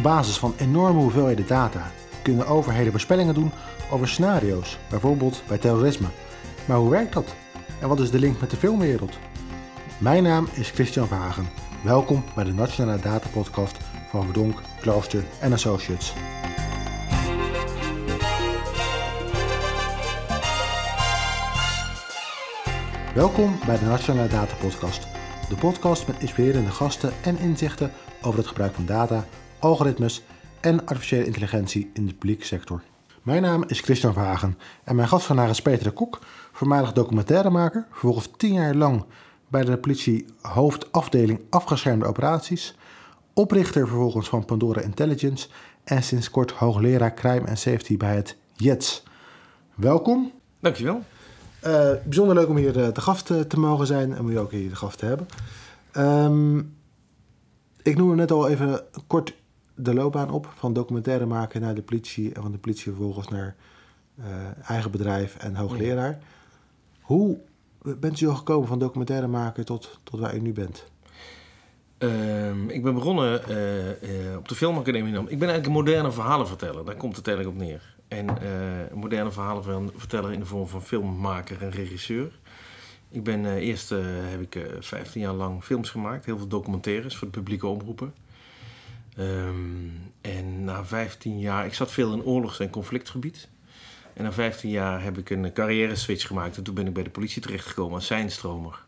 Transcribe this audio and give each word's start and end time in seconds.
Op 0.00 0.06
basis 0.06 0.38
van 0.38 0.54
enorme 0.56 1.00
hoeveelheden 1.00 1.46
data 1.46 1.90
kunnen 2.22 2.46
overheden 2.46 2.90
voorspellingen 2.90 3.34
doen 3.34 3.52
over 3.90 4.08
scenario's, 4.08 4.78
bijvoorbeeld 4.90 5.42
bij 5.48 5.58
terrorisme. 5.58 6.06
Maar 6.64 6.76
hoe 6.76 6.90
werkt 6.90 7.12
dat? 7.12 7.34
En 7.80 7.88
wat 7.88 8.00
is 8.00 8.10
de 8.10 8.18
link 8.18 8.40
met 8.40 8.50
de 8.50 8.56
filmwereld? 8.56 9.18
Mijn 9.98 10.22
naam 10.22 10.48
is 10.52 10.70
Christian 10.70 11.06
Verhagen. 11.06 11.48
Welkom 11.84 12.24
bij 12.34 12.44
de 12.44 12.52
Nationale 12.52 13.00
Data 13.00 13.28
Podcast 13.28 13.76
van 14.10 14.24
Verdonk, 14.24 14.60
Klooster 14.80 15.24
en 15.40 15.52
Associates. 15.52 16.12
Welkom 23.14 23.58
bij 23.66 23.78
de 23.78 23.84
Nationale 23.84 24.28
Data 24.28 24.54
Podcast. 24.54 25.06
De 25.48 25.56
podcast 25.56 26.06
met 26.06 26.20
inspirerende 26.20 26.70
gasten 26.70 27.12
en 27.22 27.38
inzichten 27.38 27.92
over 28.22 28.38
het 28.38 28.48
gebruik 28.48 28.74
van 28.74 28.86
data, 28.86 29.24
algoritmes 29.60 30.22
en 30.60 30.86
artificiële 30.86 31.26
intelligentie 31.26 31.90
in 31.92 32.06
de 32.06 32.14
publieke 32.14 32.44
sector. 32.44 32.82
Mijn 33.22 33.42
naam 33.42 33.64
is 33.66 33.80
Christian 33.80 34.12
Verhagen 34.12 34.58
en 34.84 34.96
mijn 34.96 35.08
gast 35.08 35.26
vandaag 35.26 35.50
is 35.50 35.62
Peter 35.62 35.84
de 35.84 35.90
Kok, 35.90 36.18
voormalig 36.52 36.92
documentairemaker, 36.92 37.86
vervolgens 37.90 38.30
tien 38.36 38.52
jaar 38.52 38.74
lang 38.74 39.04
bij 39.48 39.64
de 39.64 39.78
politie 39.78 40.26
hoofdafdeling 40.40 41.40
afgeschermde 41.50 42.06
operaties, 42.06 42.74
oprichter 43.32 43.86
vervolgens 43.88 44.28
van 44.28 44.44
Pandora 44.44 44.80
Intelligence 44.80 45.48
en 45.84 46.02
sinds 46.02 46.30
kort 46.30 46.50
hoogleraar 46.50 47.14
crime 47.14 47.46
en 47.46 47.56
safety 47.56 47.96
bij 47.96 48.14
het 48.14 48.36
JETS. 48.56 49.02
Welkom. 49.74 50.32
Dankjewel. 50.60 51.02
Uh, 51.66 51.90
bijzonder 52.04 52.34
leuk 52.34 52.48
om 52.48 52.56
hier 52.56 52.76
uh, 52.76 52.88
te 52.88 53.00
gast 53.00 53.26
te, 53.26 53.46
te 53.46 53.58
mogen 53.58 53.86
zijn 53.86 54.12
en 54.12 54.20
om 54.20 54.30
je 54.30 54.38
ook 54.38 54.50
hier 54.50 54.68
de 54.68 54.76
gast 54.76 54.98
te 54.98 55.06
hebben. 55.06 55.26
Um, 55.96 56.76
ik 57.82 57.96
noemde 57.96 58.14
net 58.14 58.30
al 58.30 58.48
even 58.48 58.84
kort 59.06 59.34
de 59.82 59.94
loopbaan 59.94 60.30
op 60.30 60.52
van 60.56 60.72
documentaire 60.72 61.26
maken 61.26 61.60
naar 61.60 61.74
de 61.74 61.82
politie 61.82 62.34
en 62.34 62.42
van 62.42 62.52
de 62.52 62.58
politie 62.58 62.84
vervolgens 62.84 63.28
naar 63.28 63.56
uh, 64.18 64.26
eigen 64.70 64.90
bedrijf 64.90 65.36
en 65.36 65.54
hoogleraar. 65.54 66.18
Hoe 67.00 67.38
bent 67.82 68.20
u 68.20 68.28
al 68.28 68.34
gekomen 68.34 68.68
van 68.68 68.78
documentaire 68.78 69.26
maken 69.26 69.64
tot, 69.64 69.98
tot 70.02 70.20
waar 70.20 70.36
u 70.36 70.40
nu 70.40 70.52
bent? 70.52 70.84
Uh, 71.98 72.68
ik 72.68 72.82
ben 72.82 72.94
begonnen 72.94 73.40
uh, 73.48 73.86
uh, 73.86 74.36
op 74.36 74.48
de 74.48 74.54
Filmacademie. 74.54 75.12
Ik 75.12 75.38
ben 75.38 75.48
eigenlijk 75.48 75.66
een 75.66 75.72
moderne 75.72 76.12
verhalenverteller. 76.12 76.84
Daar 76.84 76.96
komt 76.96 77.16
het 77.16 77.26
eigenlijk 77.26 77.56
op 77.56 77.62
neer. 77.62 77.94
En 78.08 78.26
moderne 78.94 79.30
verhalenverteller 79.30 80.32
in 80.32 80.38
de 80.38 80.46
vorm 80.46 80.68
van 80.68 80.82
filmmaker 80.82 81.62
en 81.62 81.70
regisseur. 81.70 82.38
Ik 83.10 83.24
ben 83.24 83.44
eerst 83.56 83.88
heb 84.30 84.40
ik 84.40 84.66
15 84.80 85.20
jaar 85.20 85.32
lang 85.32 85.64
films 85.64 85.90
gemaakt, 85.90 86.24
heel 86.24 86.38
veel 86.38 86.48
documentaires 86.48 87.16
voor 87.16 87.26
de 87.26 87.38
publieke 87.38 87.66
omroepen. 87.66 88.14
Um, 89.18 90.12
en 90.20 90.64
na 90.64 90.84
15 90.84 91.38
jaar, 91.38 91.66
ik 91.66 91.74
zat 91.74 91.92
veel 91.92 92.12
in 92.12 92.22
oorlogs- 92.22 92.60
en 92.60 92.70
conflictgebied. 92.70 93.48
En 94.12 94.24
na 94.24 94.32
15 94.32 94.70
jaar 94.70 95.02
heb 95.02 95.18
ik 95.18 95.30
een 95.30 95.52
carrière 95.52 95.96
switch 95.96 96.26
gemaakt. 96.26 96.56
En 96.56 96.62
toen 96.62 96.74
ben 96.74 96.86
ik 96.86 96.92
bij 96.92 97.02
de 97.02 97.10
politie 97.10 97.42
terechtgekomen 97.42 97.94
als 97.94 98.06
seinstromer. 98.06 98.84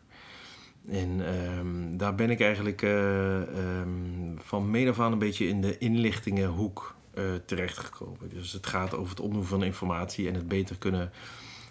En 0.89 1.35
um, 1.57 1.97
daar 1.97 2.15
ben 2.15 2.29
ik 2.29 2.41
eigenlijk 2.41 2.81
uh, 2.81 3.35
um, 3.35 4.37
van 4.37 4.71
mede 4.71 4.89
af 4.89 4.99
aan 4.99 5.11
een 5.11 5.19
beetje 5.19 5.47
in 5.47 5.61
de 5.61 5.77
inlichtingenhoek 5.77 6.95
uh, 7.17 7.23
terechtgekomen. 7.45 8.29
Dus 8.29 8.51
het 8.51 8.67
gaat 8.67 8.93
over 8.93 9.09
het 9.09 9.19
opdoen 9.19 9.45
van 9.45 9.63
informatie 9.63 10.27
en 10.27 10.33
het 10.33 10.47
beter 10.47 10.77
kunnen 10.77 11.11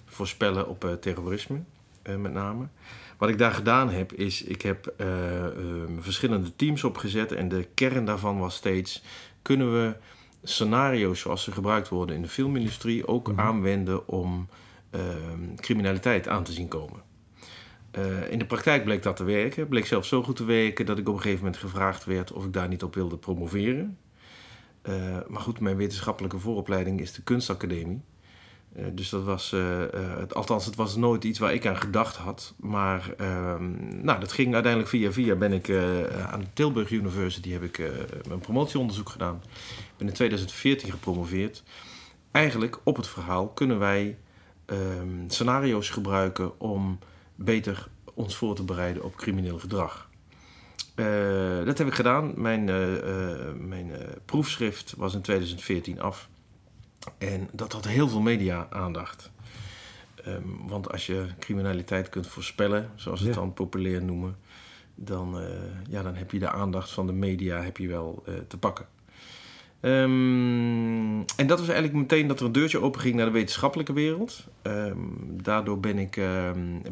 voorspellen 0.07 0.69
op 0.69 0.85
uh, 0.85 0.93
terrorisme, 0.93 1.63
met 2.03 2.33
name. 2.33 2.67
Wat 3.23 3.31
ik 3.31 3.39
daar 3.39 3.53
gedaan 3.53 3.91
heb, 3.91 4.13
is 4.13 4.43
ik 4.43 4.63
heb 4.63 4.95
verschillende 5.99 6.57
teams 6.57 6.85
opgezet. 6.85 7.33
En 7.33 7.49
de 7.49 7.69
kern 7.75 8.05
daarvan 8.05 8.39
was 8.39 8.55
steeds: 8.55 9.03
kunnen 9.43 9.73
we 9.73 9.97
scenario's 10.43 11.21
zoals 11.21 11.43
ze 11.43 11.53
gebruikt 11.53 11.89
worden 11.89 12.17
in 12.17 12.23
de 12.23 12.29
filmindustrie 12.29 13.07
ook 13.07 13.29
mm 13.29 13.39
-hmm. 13.39 13.47
aanwenden 13.47 14.09
om 14.09 14.49
uh, 14.95 15.01
criminaliteit 15.57 16.29
aan 16.29 16.45
te 16.45 16.53
zien 16.53 16.69
komen. 16.69 17.03
Uh, 17.99 18.31
in 18.31 18.39
de 18.39 18.47
praktijk 18.47 18.85
bleek 18.85 19.03
dat 19.03 19.17
te 19.17 19.25
werken. 19.25 19.69
Bleek 19.69 19.87
zelfs 19.87 20.09
zo 20.09 20.23
goed 20.23 20.37
te 20.37 20.45
werken 20.45 20.87
dat 20.87 20.99
ik 20.99 21.09
op 21.09 21.15
een 21.15 21.21
gegeven 21.21 21.45
moment 21.45 21.61
gevraagd 21.61 22.05
werd 22.05 22.33
of 22.33 22.45
ik 22.45 22.53
daar 22.53 22.69
niet 22.69 22.83
op 22.83 22.95
wilde 22.95 23.17
promoveren. 23.17 23.99
Uh, 24.89 25.19
maar 25.29 25.43
goed, 25.43 25.61
mijn 25.61 25.77
wetenschappelijke 25.77 26.39
vooropleiding 26.39 27.01
is 27.01 27.13
de 27.13 27.23
kunstacademie. 27.23 28.01
Uh, 28.77 28.85
dus 28.93 29.09
dat 29.09 29.25
was, 29.25 29.51
het, 30.19 30.35
althans, 30.35 30.65
het 30.65 30.75
was 30.75 30.97
nooit 30.97 31.25
iets 31.25 31.39
waar 31.39 31.55
ik 31.55 31.67
aan 31.67 31.77
gedacht 31.77 32.17
had. 32.17 32.55
Maar 32.57 33.15
ehm, 33.17 34.05
nou, 34.05 34.21
dat 34.21 34.33
ging 34.33 34.55
uiteindelijk 34.55 34.93
via 34.93 35.13
via. 35.13 35.35
Ben 35.35 35.53
ik 35.53 35.71
aan 36.31 36.41
de 36.41 36.53
Tilburg 36.53 36.91
University 36.91 37.51
heb 37.51 37.63
ik 37.63 37.93
mijn 38.29 38.41
promotieonderzoek 38.41 39.09
gedaan. 39.09 39.43
Ik 39.79 39.97
ben 39.97 40.07
in 40.07 40.13
2014 40.13 40.91
gepromoveerd. 40.91 41.63
Eigenlijk 42.31 42.79
op 42.83 42.97
het 42.97 43.09
verhaal 43.09 43.49
kunnen 43.49 43.79
wij 43.79 44.19
um, 44.67 45.25
scenario's 45.29 45.91
gebruiken 45.91 46.61
om 46.61 46.99
beter 47.35 47.89
ons 48.15 48.37
voor 48.37 48.55
te 48.55 48.63
bereiden 48.65 49.05
op 49.05 49.17
crimineel 49.17 49.59
gedrag. 49.59 50.11
Dat 51.65 51.79
heb 51.79 51.87
ik 51.87 51.95
gedaan. 51.95 52.33
Mijn, 52.37 52.65
mijn 53.67 53.91
proefschrift 54.25 54.95
was 54.97 55.15
in 55.15 55.23
2014 55.23 56.01
af. 56.01 56.29
En 57.19 57.49
dat 57.53 57.73
had 57.73 57.87
heel 57.87 58.09
veel 58.09 58.21
media-aandacht. 58.21 59.31
Um, 60.27 60.69
want 60.69 60.93
als 60.93 61.07
je 61.07 61.27
criminaliteit 61.39 62.09
kunt 62.09 62.27
voorspellen, 62.27 62.91
zoals 62.95 63.21
we 63.21 63.27
het 63.27 63.35
dan 63.35 63.55
populair 63.55 64.03
noemen, 64.03 64.37
dan, 64.95 65.41
ja, 65.89 66.03
dan 66.03 66.15
heb 66.15 66.31
je 66.31 66.39
de 66.39 66.51
aandacht 66.51 66.91
van 66.91 67.07
de 67.07 67.13
media 67.13 67.63
heb 67.63 67.77
je 67.77 67.89
wel 67.89 68.25
te 68.49 68.59
pakken. 68.59 68.87
Um, 69.81 71.25
en 71.37 71.47
dat 71.47 71.59
was 71.59 71.69
eigenlijk 71.69 71.99
meteen 71.99 72.27
dat 72.27 72.41
er 72.41 72.47
een 72.47 72.53
deurtje 72.53 72.81
open 72.81 73.01
ging 73.01 73.15
naar 73.15 73.27
de 73.27 73.33
wetenschappelijke 73.33 73.93
wereld. 73.93 74.47
Um, 74.63 75.43
daardoor 75.43 75.81
ben 75.81 75.99
ik 75.99 76.15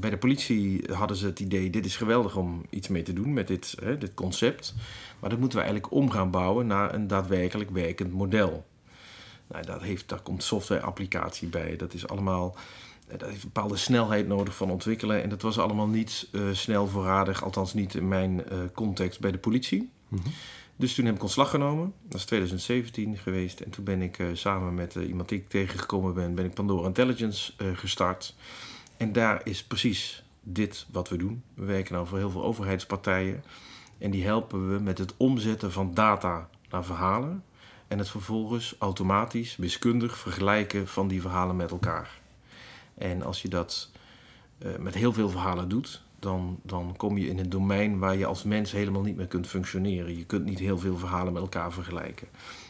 bij 0.00 0.10
de 0.10 0.18
politie 0.18 0.84
hadden 0.92 1.16
ze 1.16 1.26
het 1.26 1.40
idee: 1.40 1.70
dit 1.70 1.84
is 1.84 1.96
geweldig 1.96 2.36
om 2.36 2.64
iets 2.70 2.88
mee 2.88 3.02
te 3.02 3.12
doen 3.12 3.32
met 3.32 3.48
dit, 3.48 3.76
hè, 3.82 3.98
dit 3.98 4.14
concept. 4.14 4.74
Maar 5.20 5.30
dat 5.30 5.38
moeten 5.38 5.58
we 5.58 5.64
eigenlijk 5.64 5.94
om 5.94 6.10
gaan 6.10 6.30
bouwen 6.30 6.66
naar 6.66 6.94
een 6.94 7.06
daadwerkelijk 7.06 7.70
werkend 7.70 8.12
model. 8.12 8.66
Nou, 9.50 9.64
dat 9.64 9.82
heeft, 9.82 10.08
daar 10.08 10.20
komt 10.20 10.42
software-applicatie 10.42 11.48
bij. 11.48 11.76
Dat 11.76 11.94
is 11.94 12.08
allemaal. 12.08 12.56
Dat 13.06 13.20
heeft 13.20 13.42
een 13.42 13.50
bepaalde 13.52 13.76
snelheid 13.76 14.26
nodig 14.26 14.56
van 14.56 14.70
ontwikkelen. 14.70 15.22
En 15.22 15.28
dat 15.28 15.42
was 15.42 15.58
allemaal 15.58 15.86
niet 15.86 16.28
uh, 16.32 16.42
snel 16.52 16.86
voorradig, 16.86 17.44
althans 17.44 17.74
niet 17.74 17.94
in 17.94 18.08
mijn 18.08 18.42
uh, 18.52 18.58
context 18.74 19.20
bij 19.20 19.30
de 19.30 19.38
politie. 19.38 19.90
Mm 20.08 20.18
-hmm. 20.22 20.32
Dus 20.76 20.94
toen 20.94 21.04
heb 21.04 21.14
ik 21.14 21.22
ontslag 21.22 21.50
genomen. 21.50 21.92
Dat 22.02 22.18
is 22.18 22.24
2017 22.24 23.18
geweest. 23.18 23.60
En 23.60 23.70
toen 23.70 23.84
ben 23.84 24.02
ik 24.02 24.18
uh, 24.18 24.26
samen 24.32 24.74
met 24.74 24.94
iemand 24.94 25.28
die 25.28 25.38
ik 25.38 25.48
tegengekomen 25.48 26.14
ben, 26.14 26.34
ben 26.34 26.44
ik 26.44 26.54
Pandora 26.54 26.86
Intelligence 26.86 27.52
gestart. 27.74 28.34
En 28.96 29.12
daar 29.12 29.40
is 29.44 29.64
precies 29.64 30.24
dit 30.42 30.86
wat 30.90 31.08
we 31.08 31.16
doen. 31.16 31.42
We 31.54 31.64
werken 31.64 31.94
nou 31.94 32.06
voor 32.06 32.18
heel 32.18 32.30
veel 32.30 32.44
overheidspartijen. 32.44 33.44
En 33.98 34.10
die 34.10 34.24
helpen 34.24 34.72
we 34.72 34.78
met 34.78 34.98
het 34.98 35.14
omzetten 35.16 35.72
van 35.72 35.94
data 35.94 36.48
naar 36.70 36.84
verhalen. 36.84 37.44
En 37.90 37.98
het 37.98 38.08
vervolgens 38.08 38.74
automatisch, 38.78 39.56
wiskundig 39.56 40.18
vergelijken 40.18 40.88
van 40.88 41.08
die 41.08 41.20
verhalen 41.20 41.56
met 41.56 41.70
elkaar. 41.70 42.20
En 42.94 43.22
als 43.22 43.42
je 43.42 43.48
dat 43.48 43.90
met 44.78 44.94
heel 44.94 45.12
veel 45.12 45.28
verhalen 45.28 45.68
doet, 45.68 46.02
dan, 46.18 46.60
dan 46.62 46.94
kom 46.96 47.18
je 47.18 47.28
in 47.28 47.38
een 47.38 47.50
domein 47.50 47.98
waar 47.98 48.16
je 48.16 48.26
als 48.26 48.42
mens 48.42 48.72
helemaal 48.72 49.02
niet 49.02 49.16
meer 49.16 49.26
kunt 49.26 49.46
functioneren. 49.46 50.16
Je 50.16 50.24
kunt 50.24 50.44
niet 50.44 50.58
heel 50.58 50.78
veel 50.78 50.96
verhalen 50.98 51.32
met 51.32 51.42
elkaar 51.42 51.72
vergelijken. 51.72 52.28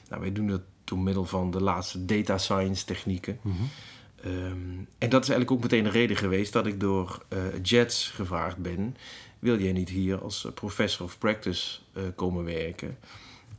Nou, 0.09 0.21
wij 0.21 0.33
doen 0.33 0.47
dat 0.47 0.61
door 0.85 0.99
middel 0.99 1.25
van 1.25 1.51
de 1.51 1.63
laatste 1.63 2.05
data 2.05 2.39
science 2.39 2.85
technieken. 2.85 3.39
Mm 3.43 3.53
-hmm. 3.53 4.33
um, 4.33 4.89
en 4.99 5.09
dat 5.11 5.23
is 5.23 5.29
eigenlijk 5.29 5.51
ook 5.51 5.63
meteen 5.63 5.85
de 5.85 5.91
reden 5.91 6.17
geweest 6.17 6.53
dat 6.53 6.67
ik 6.67 6.81
door 6.81 7.23
uh, 7.29 7.39
JETS 7.63 8.09
gevraagd 8.09 8.57
ben: 8.57 8.97
wil 9.39 9.61
jij 9.61 9.73
niet 9.73 9.89
hier 9.89 10.23
als 10.23 10.47
professor 10.55 11.07
of 11.07 11.19
practice 11.19 11.79
uh, 11.97 12.03
komen 12.15 12.45
werken? 12.45 12.99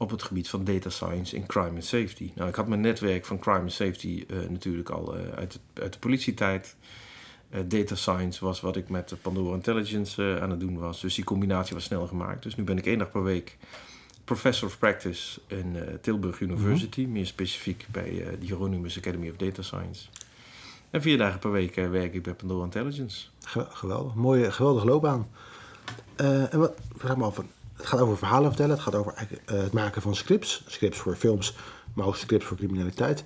Op 0.01 0.09
het 0.09 0.23
gebied 0.23 0.49
van 0.49 0.63
data 0.63 0.89
science 0.89 1.35
in 1.35 1.45
crime 1.45 1.69
and 1.69 1.85
safety. 1.85 2.31
Nou, 2.35 2.49
ik 2.49 2.55
had 2.55 2.67
mijn 2.67 2.81
netwerk 2.81 3.25
van 3.25 3.39
crime 3.39 3.59
and 3.59 3.71
safety 3.71 4.25
uh, 4.27 4.49
natuurlijk 4.49 4.89
al 4.89 5.15
uit, 5.35 5.51
de, 5.51 5.81
uit 5.81 5.93
de 5.93 5.99
politietijd. 5.99 6.75
Uh, 7.53 7.59
data 7.65 7.95
science 7.95 8.45
was 8.45 8.61
wat 8.61 8.75
ik 8.75 8.89
met 8.89 9.15
Pandora 9.21 9.55
Intelligence 9.55 10.39
aan 10.41 10.49
het 10.49 10.59
doen 10.59 10.79
was. 10.79 11.01
Dus 11.01 11.15
die 11.15 11.23
combinatie 11.23 11.75
was 11.75 11.83
snel 11.83 12.07
gemaakt. 12.07 12.43
Dus 12.43 12.55
nu 12.55 12.63
ben 12.63 12.77
ik 12.77 12.85
één 12.85 12.97
dag 12.97 13.11
per 13.11 13.23
week 13.23 13.57
professor 14.23 14.67
of 14.67 14.79
practice 14.79 15.39
in 15.47 15.77
Tilburg 16.01 16.39
University. 16.39 16.99
Mm 16.99 17.05
-hmm. 17.05 17.13
Meer 17.13 17.25
specifiek 17.25 17.85
bij 17.91 18.37
de 18.39 18.45
Hieronymus 18.45 18.97
Academy 18.97 19.29
of 19.29 19.35
Data 19.35 19.61
Science. 19.61 20.07
En 20.89 21.01
vier 21.01 21.17
dagen 21.17 21.39
per 21.39 21.51
week 21.51 21.75
werk 21.75 22.13
ik 22.13 22.23
bij 22.23 22.33
Pandora 22.33 22.63
Intelligence. 22.63 23.27
Geweldig. 23.69 24.13
Mooie, 24.13 24.51
geweldige 24.51 24.85
loopbaan. 24.85 25.27
en 26.15 26.59
wat, 26.59 26.73
vraag 26.97 27.17
me 27.17 27.23
af, 27.23 27.39
het 27.81 27.89
gaat 27.89 27.99
over 27.99 28.17
verhalen 28.17 28.47
vertellen. 28.47 28.71
Het 28.71 28.83
gaat 28.83 28.95
over 28.95 29.27
het 29.45 29.73
maken 29.73 30.01
van 30.01 30.15
scripts. 30.15 30.63
Scripts 30.67 30.97
voor 30.97 31.15
films, 31.15 31.55
maar 31.93 32.05
ook 32.05 32.15
scripts 32.15 32.45
voor 32.45 32.57
criminaliteit. 32.57 33.23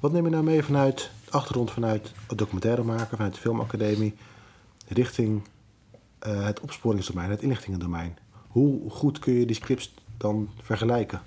Wat 0.00 0.12
neem 0.12 0.24
je 0.24 0.30
nou 0.30 0.44
mee 0.44 0.62
vanuit 0.62 1.10
de 1.24 1.30
achtergrond, 1.30 1.70
vanuit 1.70 2.12
het 2.26 2.38
documentaire 2.38 2.82
maken, 2.82 3.16
vanuit 3.16 3.34
de 3.34 3.40
filmacademie, 3.40 4.14
richting 4.88 5.42
uh, 6.26 6.44
het 6.44 6.60
opsporingsdomein, 6.60 7.30
het 7.30 7.42
inlichtingendomein? 7.42 8.18
Hoe 8.48 8.90
goed 8.90 9.18
kun 9.18 9.32
je 9.32 9.46
die 9.46 9.56
scripts 9.56 9.94
dan 10.16 10.50
vergelijken? 10.62 11.22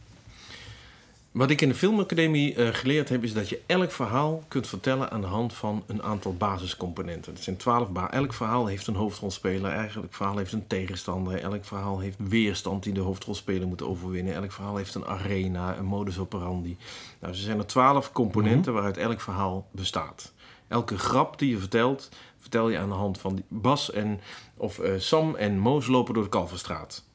Wat 1.38 1.50
ik 1.50 1.62
in 1.62 1.69
de 1.69 1.75
filmacademie 1.75 2.56
uh, 2.56 2.68
geleerd 2.72 3.10
heb, 3.10 3.24
is 3.24 3.34
dat 3.34 3.50
je 3.50 3.62
elk 3.66 3.92
verhaal 3.92 4.44
kunt 4.48 4.68
vertellen 4.68 5.12
aan 5.12 5.22
de 5.22 5.28
hand 5.28 5.54
van 5.54 5.84
een 5.88 6.04
aantal 6.04 6.34
basiscomponenten. 6.34 7.34
Het 7.34 7.44
zijn 7.44 7.57
twaalf 7.57 7.89
ba 7.89 8.12
Elk 8.12 8.34
verhaal 8.34 8.66
heeft 8.66 8.88
een 8.88 8.95
hoofdrolspeler, 8.95 9.72
elk 9.72 10.13
verhaal 10.13 10.38
heeft 10.38 10.54
een 10.54 10.68
tegenstander, 10.68 11.42
elk 11.42 11.66
verhaal 11.66 12.00
heeft 12.00 12.18
weerstand 12.18 12.84
die 12.84 12.94
de 12.94 13.00
hoofdrolspeler 13.00 13.68
moet 13.68 13.84
overwinnen, 13.84 14.34
elk 14.34 14.51
verhaal 14.51 14.75
heeft 14.75 14.95
een 14.95 15.06
arena, 15.06 15.78
een 15.78 15.86
modus 15.86 16.19
operandi. 16.19 16.78
Nou, 17.19 17.34
er 17.34 17.39
zijn 17.39 17.57
er 17.57 17.66
twaalf 17.66 18.12
componenten 18.12 18.62
mhm. 18.62 18.72
waaruit 18.72 18.98
elk 18.98 19.22
verhaal 19.22 19.68
bestaat. 19.72 20.34
Elke 20.68 20.98
grap 20.98 21.39
die 21.39 21.50
je 21.50 21.57
vertelt, 21.57 22.10
vertel 22.38 22.69
je 22.69 22.78
aan 22.78 22.89
de 22.89 22.95
hand 22.95 23.19
van 23.19 23.44
Bas 23.48 23.92
en 23.92 24.19
of 24.56 24.80
uh, 24.80 24.92
Sam 24.98 25.36
en 25.36 25.57
Moos 25.57 25.88
lopen 25.88 26.13
door 26.13 26.24
de 26.24 26.30
Kalverstraat 26.30 27.06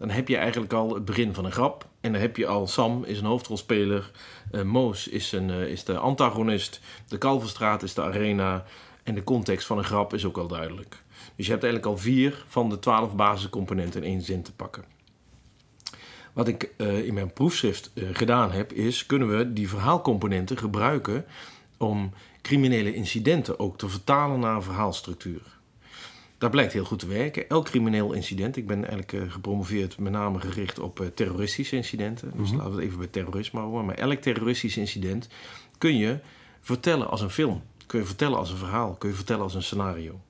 dan 0.00 0.10
heb 0.10 0.28
je 0.28 0.36
eigenlijk 0.36 0.72
al 0.72 0.94
het 0.94 1.04
begin 1.04 1.34
van 1.34 1.44
een 1.44 1.52
grap. 1.52 1.88
En 2.00 2.12
dan 2.12 2.20
heb 2.20 2.36
je 2.36 2.46
al 2.46 2.66
Sam 2.66 3.04
is 3.04 3.18
een 3.18 3.24
hoofdrolspeler, 3.24 4.10
uh, 4.52 4.62
Moos 4.62 5.08
is, 5.08 5.32
een, 5.32 5.48
uh, 5.48 5.66
is 5.66 5.84
de 5.84 5.98
antagonist, 5.98 6.80
de 7.08 7.18
Kalverstraat 7.18 7.82
is 7.82 7.94
de 7.94 8.02
arena 8.02 8.64
en 9.02 9.14
de 9.14 9.24
context 9.24 9.66
van 9.66 9.78
een 9.78 9.84
grap 9.84 10.14
is 10.14 10.24
ook 10.24 10.38
al 10.38 10.48
duidelijk. 10.48 11.02
Dus 11.36 11.46
je 11.46 11.52
hebt 11.52 11.64
eigenlijk 11.64 11.92
al 11.94 12.02
vier 12.02 12.44
van 12.46 12.68
de 12.68 12.78
twaalf 12.78 13.14
basiscomponenten 13.14 14.02
in 14.02 14.10
één 14.10 14.22
zin 14.22 14.42
te 14.42 14.52
pakken. 14.52 14.84
Wat 16.32 16.48
ik 16.48 16.70
uh, 16.76 17.06
in 17.06 17.14
mijn 17.14 17.32
proefschrift 17.32 17.90
gedaan 17.94 18.50
heb, 18.50 18.72
is 18.72 19.06
kunnen 19.06 19.36
we 19.36 19.52
die 19.52 19.68
verhaalcomponenten 19.68 20.58
gebruiken 20.58 21.24
om 21.76 22.12
criminele 22.42 22.94
incidenten 22.94 23.58
ook 23.58 23.78
te 23.78 23.88
vertalen 23.88 24.40
naar 24.40 24.54
een 24.54 24.62
verhaalstructuur. 24.62 25.59
Dat 26.40 26.50
blijkt 26.50 26.72
heel 26.72 26.84
goed 26.84 26.98
te 26.98 27.06
werken. 27.06 27.48
Elk 27.48 27.64
crimineel 27.64 28.12
incident, 28.12 28.56
ik 28.56 28.66
ben 28.66 28.76
eigenlijk 28.76 29.12
uh, 29.12 29.32
gepromoveerd 29.32 29.98
met 29.98 30.12
name 30.12 30.40
gericht 30.40 30.78
op 30.78 31.00
uh, 31.00 31.06
terroristische 31.06 31.76
incidenten. 31.76 32.32
Dus 32.36 32.48
mhm. 32.48 32.56
laten 32.56 32.70
we 32.72 32.76
het 32.76 32.86
even 32.86 32.98
bij 32.98 33.06
terrorisme 33.06 33.60
houden. 33.60 33.84
Maar 33.84 33.94
elk 33.94 34.20
terroristisch 34.20 34.76
incident 34.76 35.28
kun 35.78 35.96
je 35.96 36.18
vertellen 36.60 37.10
als 37.10 37.20
een 37.20 37.30
film. 37.30 37.62
Kun 37.86 37.98
je 37.98 38.04
vertellen 38.04 38.38
als 38.38 38.50
een 38.50 38.56
verhaal. 38.56 38.92
Kun 38.92 39.08
je 39.08 39.14
vertellen 39.14 39.42
als 39.42 39.54
een 39.54 39.62
scenario. 39.62 40.20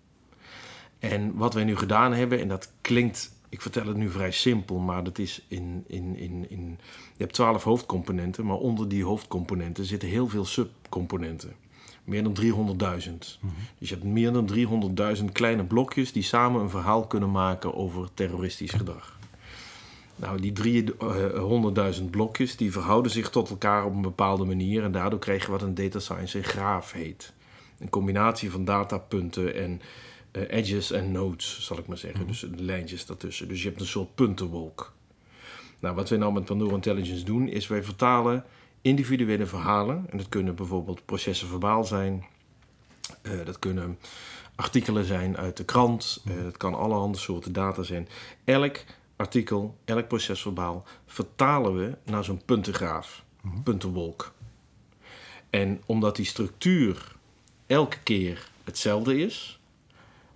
En 0.98 1.34
wat 1.34 1.54
wij 1.54 1.64
nu 1.64 1.76
gedaan 1.76 2.12
hebben, 2.12 2.40
en 2.40 2.48
dat 2.48 2.72
klinkt, 2.80 3.32
ik 3.48 3.60
vertel 3.60 3.86
het 3.86 3.96
nu 3.96 4.10
vrij 4.10 4.32
simpel, 4.32 4.78
maar 4.78 5.04
dat 5.04 5.18
is 5.18 5.44
in, 5.48 5.84
in, 5.86 6.16
in, 6.16 6.50
in 6.50 6.78
je 7.16 7.22
hebt 7.22 7.34
twaalf 7.34 7.64
hoofdcomponenten, 7.64 8.46
maar 8.46 8.56
onder 8.56 8.88
die 8.88 9.04
hoofdcomponenten 9.04 9.84
zitten 9.84 10.08
heel 10.08 10.28
veel 10.28 10.44
subcomponenten. 10.44 11.52
Meer 12.04 12.22
dan 12.22 12.36
300.000. 12.40 13.38
Mhm. 13.40 13.52
Dus 13.78 13.88
je 13.88 13.94
hebt 13.94 14.06
meer 14.06 14.32
dan 14.32 14.46
300.000 15.18 15.24
kleine 15.32 15.64
blokjes 15.64 16.12
die 16.12 16.22
samen 16.22 16.60
een 16.60 16.70
verhaal 16.70 17.06
kunnen 17.06 17.30
maken 17.30 17.74
over 17.74 18.08
terroristisch 18.14 18.70
gedrag. 18.70 19.18
Nou, 20.16 20.40
die 20.40 20.52
300.000 21.98 22.04
blokjes 22.10 22.56
die 22.56 22.72
verhouden 22.72 23.12
zich 23.12 23.30
tot 23.30 23.50
elkaar 23.50 23.84
op 23.84 23.94
een 23.94 24.02
bepaalde 24.02 24.44
manier 24.44 24.82
en 24.82 24.92
daardoor 24.92 25.18
krijg 25.18 25.44
je 25.44 25.50
wat 25.50 25.62
een 25.62 25.74
data 25.74 25.98
science 25.98 26.38
een 26.38 26.44
graaf 26.44 26.92
heet. 26.92 27.32
Een 27.78 27.88
combinatie 27.88 28.50
van 28.50 28.64
datapunten 28.64 29.54
en 29.54 29.80
uh, 30.32 30.42
edges 30.48 30.90
en 30.90 31.12
nodes, 31.12 31.64
zal 31.64 31.78
ik 31.78 31.86
maar 31.86 31.98
zeggen. 31.98 32.20
Mhm. 32.20 32.28
Dus 32.28 32.46
lijntjes 32.56 33.06
daartussen. 33.06 33.48
Dus 33.48 33.62
je 33.62 33.68
hebt 33.68 33.80
een 33.80 33.86
soort 33.86 34.14
puntenwolk. 34.14 34.92
Nou, 35.80 35.94
wat 35.94 36.08
wij 36.08 36.18
nou 36.18 36.32
met 36.32 36.44
Pandora 36.44 36.74
Intelligence 36.74 37.24
doen, 37.24 37.48
is 37.48 37.66
wij 37.66 37.82
vertalen 37.82 38.44
individuele 38.82 39.46
verhalen. 39.46 40.06
En 40.10 40.18
dat 40.18 40.28
kunnen 40.28 40.54
bijvoorbeeld 40.54 41.04
processen 41.04 41.48
verbaal 41.48 41.84
zijn. 41.84 42.24
Uh, 43.22 43.32
dat 43.44 43.58
kunnen 43.58 43.98
artikelen 44.54 45.04
zijn 45.04 45.36
uit 45.36 45.56
de 45.56 45.64
krant. 45.64 46.22
Uh, 46.28 46.42
dat 46.42 46.56
kan 46.56 46.74
allerhande 46.74 47.18
soorten 47.18 47.52
data 47.52 47.82
zijn. 47.82 48.08
Elk 48.44 48.84
artikel, 49.20 49.76
elk 49.84 50.08
procesverbaal 50.08 50.84
vertalen 51.06 51.76
we 51.76 51.96
naar 52.04 52.24
zo'n 52.24 52.42
puntengraaf, 52.44 53.24
mm 53.42 53.62
puntenwolk. 53.62 54.32
En 55.50 55.82
omdat 55.86 56.16
die 56.16 56.24
structuur 56.24 57.16
elke 57.66 57.98
keer 58.02 58.50
hetzelfde 58.64 59.18
is, 59.18 59.60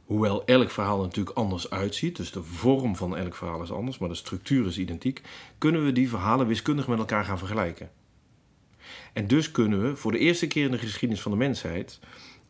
hoewel 0.04 0.44
elk 0.44 0.70
verhaal 0.70 1.00
natuurlijk 1.00 1.36
anders 1.36 1.70
uitziet, 1.70 2.16
dus 2.16 2.32
de 2.32 2.42
vorm 2.42 2.96
van 2.96 3.16
elk 3.16 3.34
verhaal 3.34 3.62
is 3.62 3.72
anders, 3.72 3.98
maar 3.98 4.08
de 4.08 4.14
structuur 4.14 4.66
is 4.66 4.78
identiek, 4.78 5.22
kunnen 5.58 5.84
we 5.84 5.92
die 5.92 6.08
verhalen 6.08 6.46
wiskundig 6.46 6.86
met 6.86 6.98
elkaar 6.98 7.24
gaan 7.24 7.38
vergelijken. 7.38 7.90
En 9.12 9.26
dus 9.26 9.50
kunnen 9.50 9.82
we 9.82 9.96
voor 9.96 10.12
de 10.12 10.18
eerste 10.18 10.46
keer 10.46 10.64
in 10.64 10.70
de 10.70 10.78
geschiedenis 10.78 11.22
van 11.22 11.32
de 11.32 11.38
mensheid 11.38 12.00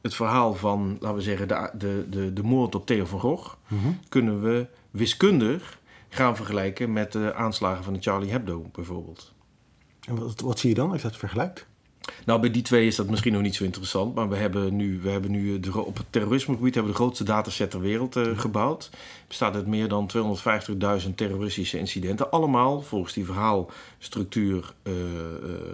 het 0.03 0.15
verhaal 0.15 0.55
van, 0.55 0.97
laten 1.01 1.17
we 1.17 1.23
zeggen, 1.23 1.49
de, 1.49 1.71
de, 1.79 2.07
de, 2.11 2.33
de 2.33 2.43
moord 2.43 2.75
op 2.75 2.87
Theo 2.87 3.05
van 3.05 3.21
Gogh, 3.21 3.55
mhm. 3.69 3.89
kunnen 4.09 4.43
we 4.43 4.67
wiskundig 4.91 5.79
gaan 6.09 6.37
vergelijken 6.37 6.93
met 6.93 7.13
de 7.13 7.35
aanslagen 7.35 7.85
van 7.85 7.93
de 7.93 8.01
Charlie 8.01 8.31
Hebdo 8.31 8.69
bijvoorbeeld. 8.73 9.33
En 10.07 10.19
wat, 10.19 10.41
wat 10.41 10.59
zie 10.59 10.69
je 10.69 10.75
dan 10.75 10.91
als 10.91 11.03
je 11.03 11.09
dat 11.09 11.17
vergelijkt? 11.17 11.67
Nou, 12.25 12.41
bij 12.41 12.51
die 12.51 12.63
twee 12.63 12.87
is 12.87 12.97
dat 12.97 13.09
misschien 13.11 13.33
nog 13.33 13.43
niet 13.43 13.55
zo 13.55 13.65
interessant. 13.65 14.15
Maar 14.15 14.29
we 14.29 14.37
hebben 14.37 14.77
nu, 14.77 15.01
we 15.03 15.11
hebben 15.11 15.31
nu 15.31 15.61
de, 15.61 15.85
op 15.85 15.97
het 15.97 16.07
terrorismegebied 16.11 16.75
hebben 16.75 16.93
we 16.93 16.99
de 16.99 17.05
grootste 17.05 17.25
dataset 17.25 17.71
ter 17.71 17.81
wereld 17.81 18.17
uh, 18.17 18.39
gebouwd. 18.39 18.85
Het 18.85 19.29
bestaat 19.29 19.55
uit 19.55 19.67
meer 19.67 19.89
dan 19.89 20.11
250.000 21.05 21.15
terroristische 21.15 21.79
incidenten. 21.79 22.31
Allemaal 22.31 22.83
volgens 22.83 23.13
die 23.13 23.25
verhaalstructuur 23.25 24.75
uh, 24.83 24.93
uh, 24.95 25.01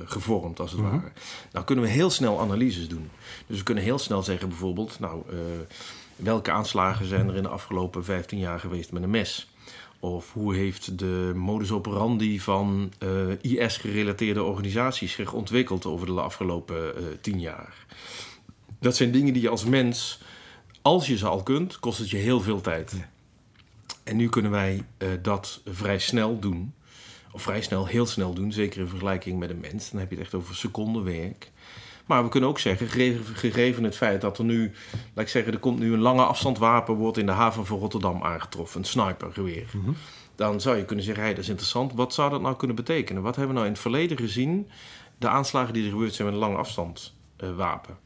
gevormd, 0.05 0.61
als 0.61 0.71
het 0.71 0.81
mhm. 0.81 0.91
ware. 0.91 1.13
Nou 1.53 1.65
kunnen 1.65 1.85
we 1.85 1.91
heel 1.91 2.11
snel 2.11 2.41
analyses 2.41 2.89
doen. 2.89 3.11
Dus 3.47 3.59
we 3.59 3.65
kunnen 3.65 3.85
heel 3.85 3.99
snel 3.99 4.23
zeggen 4.23 4.49
bijvoorbeeld... 4.49 4.99
Nou, 5.01 5.23
welke 6.17 6.51
aanslagen 6.51 7.07
zijn 7.07 7.29
er 7.29 7.37
in 7.37 7.43
de 7.43 7.49
afgelopen 7.49 8.05
15 8.05 8.39
jaar 8.39 8.61
geweest 8.61 8.93
met 8.93 9.03
een 9.03 9.11
mes? 9.11 9.50
Of 10.01 10.33
hoe 10.33 10.55
heeft 10.55 10.99
de 10.99 11.33
modus 11.35 11.71
operandi 11.71 12.41
van 12.41 12.93
uh, 13.03 13.33
eh, 13.33 13.39
IS-gerelateerde 13.41 14.43
organisaties 14.43 15.13
zich 15.13 15.33
ontwikkeld 15.33 15.87
over 15.87 16.07
de 16.07 16.21
afgelopen 16.21 16.77
uh, 16.77 17.07
tien 17.21 17.41
jaar? 17.41 17.87
Dat 18.79 18.97
zijn 18.97 19.11
dingen 19.11 19.33
die 19.33 19.43
je 19.43 19.49
als 19.49 19.65
mens, 19.65 20.21
als 20.83 21.07
je 21.07 21.17
ze 21.17 21.27
al 21.27 21.43
kunt, 21.43 21.79
kost 21.79 21.99
het 21.99 22.11
je 22.11 22.17
heel 22.17 22.41
veel 22.41 22.61
tijd. 22.61 22.95
En 24.05 24.17
nu 24.17 24.29
kunnen 24.29 24.51
wij 24.51 24.85
uh, 24.99 25.09
dat 25.23 25.61
vrij 25.65 25.99
snel 25.99 26.39
doen. 26.39 26.75
Of 27.33 27.43
vrij 27.43 27.63
snel, 27.63 27.87
heel 27.87 28.07
snel 28.07 28.35
doen, 28.35 28.53
zeker 28.53 28.81
in 28.81 28.89
vergelijking 28.89 29.39
met 29.39 29.51
een 29.51 29.61
mens. 29.61 29.91
Dan 29.91 30.01
heb 30.01 30.11
je 30.11 30.17
het 30.17 30.25
echt 30.25 30.35
over 30.35 30.57
secondenwerk. 30.57 31.51
Maar 32.11 32.23
we 32.23 32.29
kunnen 32.29 32.49
ook 32.49 32.59
zeggen, 32.59 32.89
gegeven 33.35 33.85
het 33.85 33.97
feit 33.97 34.21
dat 34.21 34.39
er 34.39 34.45
nu, 34.45 34.73
laat 35.15 35.25
ik 35.25 35.31
zeggen, 35.31 35.53
er 35.53 35.59
komt 35.59 35.79
nu 35.79 35.93
een 35.93 36.01
lange 36.01 36.23
afstandwapen, 36.23 36.95
wordt 36.95 37.19
in 37.19 37.27
de 37.27 37.33
haven 37.33 37.67
van 37.67 37.79
Rotterdam 37.79 38.23
aangetroffen, 38.23 38.81
een 38.81 38.87
snipergeweer. 38.87 39.71
Mm 39.73 39.97
Dan 40.35 40.61
zou 40.61 40.77
je 40.77 40.85
kunnen 40.85 41.05
zeggen, 41.05 41.25
hey, 41.25 41.35
dat 41.35 41.43
is 41.43 41.49
interessant. 41.49 41.93
Wat 41.93 42.15
zou 42.15 42.31
dat 42.31 42.41
nou 42.41 42.57
kunnen 42.57 42.77
betekenen? 42.77 43.23
Wat 43.23 43.37
hebben 43.37 43.55
we 43.55 43.61
nou 43.61 43.67
in 43.67 43.73
het 43.73 43.83
verleden 43.83 44.17
gezien? 44.17 44.71
De 45.19 45.29
aanslagen 45.29 45.75
die 45.75 45.85
er 45.85 45.91
gebeurd 45.91 46.15
zijn 46.15 46.29
met 46.29 46.37
een 46.37 46.43
lange 46.43 46.59
afstandwapen. 46.59 47.99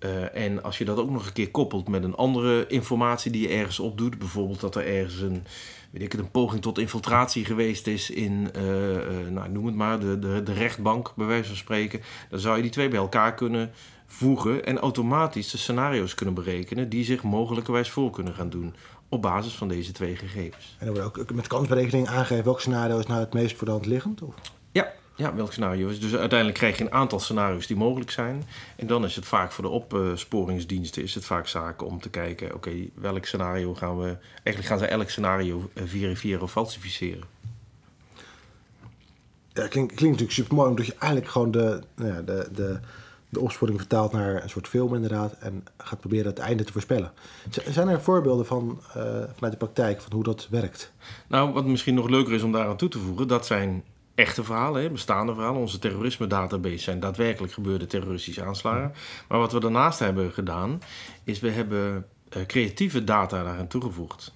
Uh, 0.00 0.36
en 0.36 0.62
als 0.62 0.78
je 0.78 0.84
dat 0.84 0.98
ook 0.98 1.10
nog 1.10 1.26
een 1.26 1.32
keer 1.32 1.50
koppelt 1.50 1.88
met 1.88 2.04
een 2.04 2.14
andere 2.14 2.66
informatie 2.66 3.30
die 3.30 3.48
je 3.48 3.54
ergens 3.54 3.78
opdoet, 3.78 4.18
bijvoorbeeld 4.18 4.60
dat 4.60 4.76
er 4.76 4.86
ergens 4.86 5.20
een, 5.20 5.44
weet 5.92 6.02
ik 6.02 6.12
het, 6.12 6.20
een 6.20 6.30
poging 6.30 6.62
tot 6.62 6.78
infiltratie 6.78 7.44
geweest 7.44 7.86
is 7.86 8.10
in, 8.10 8.48
uh, 8.56 8.94
uh, 8.94 9.28
nou, 9.30 9.48
noem 9.48 9.66
het 9.66 9.74
maar, 9.74 10.00
de, 10.00 10.18
de, 10.18 10.42
de 10.42 10.52
rechtbank, 10.52 11.12
bij 11.16 11.26
wijze 11.26 11.48
van 11.48 11.56
spreken, 11.56 12.00
dan 12.30 12.38
zou 12.38 12.56
je 12.56 12.62
die 12.62 12.70
twee 12.70 12.88
bij 12.88 12.98
elkaar 12.98 13.34
kunnen 13.34 13.70
voegen 14.06 14.64
en 14.64 14.78
automatisch 14.78 15.50
de 15.50 15.58
scenario's 15.58 16.14
kunnen 16.14 16.34
berekenen 16.34 16.88
die 16.88 17.04
zich 17.04 17.22
mogelijkerwijs 17.22 17.90
voor 17.90 18.10
kunnen 18.10 18.34
gaan 18.34 18.50
doen 18.50 18.74
op 19.08 19.22
basis 19.22 19.54
van 19.54 19.68
deze 19.68 19.92
twee 19.92 20.16
gegevens. 20.16 20.76
En 20.78 20.86
dan 20.86 20.94
wordt 20.94 21.18
ook 21.18 21.32
met 21.32 21.46
kansberekening 21.46 22.08
aangegeven 22.08 22.44
welk 22.44 22.60
scenario 22.60 22.98
is 22.98 23.06
nou 23.06 23.20
het 23.20 23.32
meest 23.32 23.56
voor 23.56 23.66
de 23.66 23.72
hand 23.72 23.86
liggend? 23.86 24.22
Of? 24.22 24.34
Ja, 24.72 24.92
ja, 25.16 25.34
welk 25.34 25.52
scenario 25.52 25.88
is. 25.88 26.00
Dus 26.00 26.14
uiteindelijk 26.14 26.58
krijg 26.58 26.78
je 26.78 26.84
een 26.84 26.92
aantal 26.92 27.20
scenario's 27.20 27.66
die 27.66 27.76
mogelijk 27.76 28.10
zijn. 28.10 28.44
En 28.76 28.86
dan 28.86 29.04
is 29.04 29.16
het 29.16 29.24
vaak 29.24 29.52
voor 29.52 29.64
de 29.64 29.70
opsporingsdiensten 29.70 31.02
is 31.02 31.14
het 31.14 31.24
vaak 31.24 31.46
zaken 31.46 31.86
om 31.86 32.00
te 32.00 32.10
kijken, 32.10 32.54
oké, 32.54 32.70
welk 32.94 33.24
scenario 33.24 33.74
gaan 33.74 33.98
we. 33.98 34.16
Eigenlijk 34.42 34.66
gaan 34.66 34.78
ze 34.78 34.86
elk 34.86 35.10
scenario 35.10 35.70
eh, 35.74 35.82
verifiëren 35.86 36.42
of 36.42 36.50
falsificeren. 36.50 37.24
Ja, 39.52 39.66
klinkt, 39.66 39.94
klinkt 39.94 40.00
natuurlijk 40.00 40.32
super 40.32 40.54
mooi, 40.54 40.68
omdat 40.68 40.86
je 40.86 40.94
eigenlijk 40.98 41.32
gewoon 41.32 41.50
de, 41.50 41.82
nou 41.94 42.12
ja, 42.12 42.22
de, 42.22 42.48
de, 42.52 42.80
de 43.28 43.40
opsporing 43.40 43.78
vertaalt 43.78 44.12
naar 44.12 44.42
een 44.42 44.50
soort 44.50 44.68
film 44.68 44.94
inderdaad. 44.94 45.32
En 45.32 45.64
gaat 45.76 46.00
proberen 46.00 46.26
het 46.26 46.38
einde 46.38 46.64
te 46.64 46.72
voorspellen. 46.72 47.12
Zijn 47.68 47.88
er 47.88 48.02
voorbeelden 48.02 48.46
van, 48.46 48.80
uh, 48.88 48.94
vanuit 49.34 49.52
de 49.52 49.56
praktijk 49.56 50.00
van 50.00 50.12
hoe 50.12 50.22
dat 50.22 50.48
werkt? 50.50 50.92
Nou, 51.28 51.52
wat 51.52 51.66
misschien 51.66 51.94
nog 51.94 52.08
leuker 52.08 52.32
is 52.32 52.42
om 52.42 52.52
daaraan 52.52 52.76
toe 52.76 52.88
te 52.88 52.98
voegen, 52.98 53.28
dat 53.28 53.46
zijn 53.46 53.84
echte 54.22 54.44
verhalen, 54.44 54.82
hè, 54.82 54.90
bestaande 54.90 55.34
verhalen. 55.34 55.60
Onze 55.60 55.78
terrorisme-database 55.78 56.78
zijn 56.78 57.00
daadwerkelijk 57.00 57.52
gebeurde 57.52 57.86
terroristische 57.86 58.44
aanslagen. 58.44 58.92
Maar 59.28 59.38
wat 59.38 59.52
we 59.52 59.60
daarnaast 59.60 59.98
hebben 59.98 60.32
gedaan, 60.32 60.82
is 61.24 61.40
we 61.40 61.50
hebben 61.50 62.06
uh, 62.36 62.46
creatieve 62.46 63.04
data 63.04 63.42
daaraan 63.42 63.68
toegevoegd. 63.68 64.32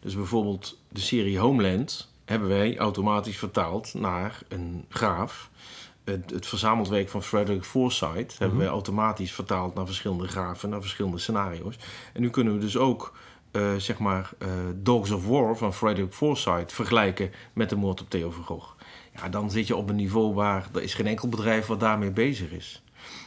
Dus 0.00 0.14
bijvoorbeeld 0.14 0.78
de 0.88 1.00
serie 1.00 1.38
Homeland 1.38 2.12
hebben 2.24 2.48
wij 2.48 2.78
automatisch 2.78 3.38
vertaald 3.38 3.94
naar 3.94 4.38
een 4.48 4.84
graaf. 4.88 5.50
Het, 6.04 6.30
het 6.30 6.46
verzameld 6.46 6.88
werk 6.88 7.08
van 7.08 7.22
Frederick 7.22 7.64
Forsyth 7.64 8.30
hebben 8.38 8.56
mhm. 8.56 8.58
wij 8.58 8.68
automatisch 8.68 9.32
vertaald 9.32 9.74
naar 9.74 9.86
verschillende 9.86 10.28
grafen, 10.28 10.68
naar 10.68 10.80
verschillende 10.80 11.18
scenario's. 11.18 11.76
En 12.12 12.20
nu 12.20 12.30
kunnen 12.30 12.54
we 12.54 12.60
dus 12.60 12.76
ook 12.76 13.12
eh, 13.50 13.74
zeg 13.76 13.98
maar, 13.98 14.30
eh, 14.38 14.48
Dogs 14.74 15.10
of 15.10 15.26
War 15.26 15.56
van 15.56 15.74
Frederick 15.74 16.12
Forsyth 16.12 16.72
vergelijken 16.72 17.30
met 17.52 17.68
de 17.68 17.76
moord 17.76 18.00
op 18.00 18.10
Theo 18.10 18.30
van 18.30 18.44
Gogh. 18.44 18.70
Ja, 19.14 19.28
dan 19.28 19.50
zit 19.50 19.66
je 19.66 19.76
op 19.76 19.88
een 19.88 19.96
niveau 19.96 20.34
waar 20.34 20.68
er 20.74 20.82
is 20.82 20.94
geen 20.94 21.06
enkel 21.06 21.28
bedrijf 21.28 21.66
wat 21.66 21.80
daarmee 21.80 22.10
bezig 22.10 22.50
is. 22.50 22.82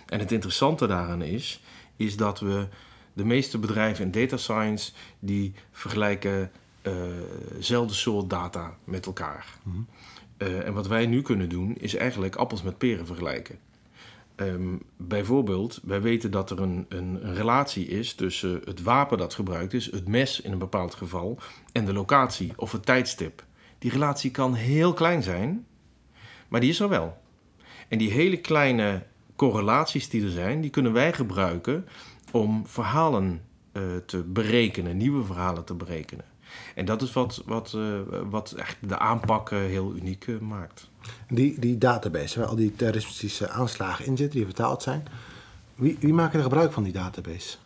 En 0.06 0.20
het 0.20 0.32
interessante 0.32 0.88
daaraan 0.88 1.22
is, 1.22 1.62
is 1.96 2.18
dat 2.18 2.40
we 2.40 2.68
de 3.14 3.26
meeste 3.26 3.58
bedrijven 3.58 4.06
in 4.06 4.12
data 4.12 4.38
science 4.38 4.92
die 5.20 5.54
vergelijken 5.72 6.52
dezelfde 7.56 7.94
soort 7.94 8.30
data 8.30 8.78
met 8.84 9.06
elkaar. 9.06 9.46
Uh, 10.38 10.68
en 10.68 10.74
wat 10.74 10.88
wij 10.88 11.06
nu 11.06 11.22
kunnen 11.22 11.50
doen, 11.50 11.76
is 11.80 11.96
eigenlijk 11.96 12.36
appels 12.36 12.62
met 12.62 12.78
peren 12.78 13.06
vergelijken. 13.06 13.60
Um, 14.36 14.82
bijvoorbeeld, 14.98 15.80
wij 15.84 16.02
weten 16.02 16.32
dat 16.32 16.52
er 16.52 16.62
een, 16.62 16.86
een, 16.90 17.34
relatie 17.34 17.88
is 17.88 18.14
tussen 18.14 18.62
het 18.66 18.82
wapen 18.82 19.18
dat 19.18 19.34
gebruikt 19.34 19.74
is, 19.74 19.92
het 19.92 20.08
mes 20.08 20.42
in 20.42 20.52
een 20.52 20.58
bepaald 20.58 20.96
geval, 20.96 21.38
en 21.72 21.86
de 21.86 21.94
locatie 21.94 22.54
of 22.56 22.72
het 22.72 22.86
tijdstip. 22.86 23.44
Die 23.80 23.92
relatie 23.92 24.32
kan 24.32 24.54
heel 24.54 24.94
klein 24.94 25.24
zijn, 25.24 25.66
maar 26.54 26.62
die 26.62 26.72
is 26.72 26.80
er 26.80 26.90
wel. 26.90 27.18
En 27.88 27.98
die 27.98 28.12
hele 28.12 28.38
kleine 28.38 29.04
correlaties 29.36 30.10
die 30.10 30.24
er 30.24 30.30
zijn, 30.30 30.62
die 30.62 30.70
kunnen 30.70 30.94
wij 30.94 31.14
gebruiken 31.14 31.88
om 32.32 32.68
verhalen 32.68 33.42
uh, 33.72 33.84
te 34.06 34.24
berekenen, 34.24 34.98
nieuwe 34.98 35.24
verhalen 35.24 35.64
te 35.64 35.74
berekenen. 35.74 36.26
En 36.76 36.86
dat 36.86 37.02
is 37.02 37.14
wat, 37.14 37.42
wat, 37.46 37.74
uh, 37.76 38.00
wat 38.30 38.52
echt 38.52 38.78
de 38.80 38.98
aanpak 38.98 39.52
uh, 39.52 39.60
heel 39.60 39.96
uniek 39.96 40.28
maakt. 40.42 40.90
Die, 41.30 41.60
die 41.60 41.78
database, 41.78 42.40
waar 42.40 42.48
al 42.48 42.56
die 42.56 42.76
terroristische 42.76 43.50
aanslagen 43.50 44.06
in 44.06 44.18
zitten, 44.18 44.38
die 44.38 44.46
vertaald 44.46 44.84
zijn. 44.84 45.04
Wie, 45.76 45.98
wie 46.00 46.14
maakt 46.14 46.34
er 46.34 46.42
gebruik 46.42 46.72
van 46.72 46.84
die 46.84 46.94
database? 46.94 47.58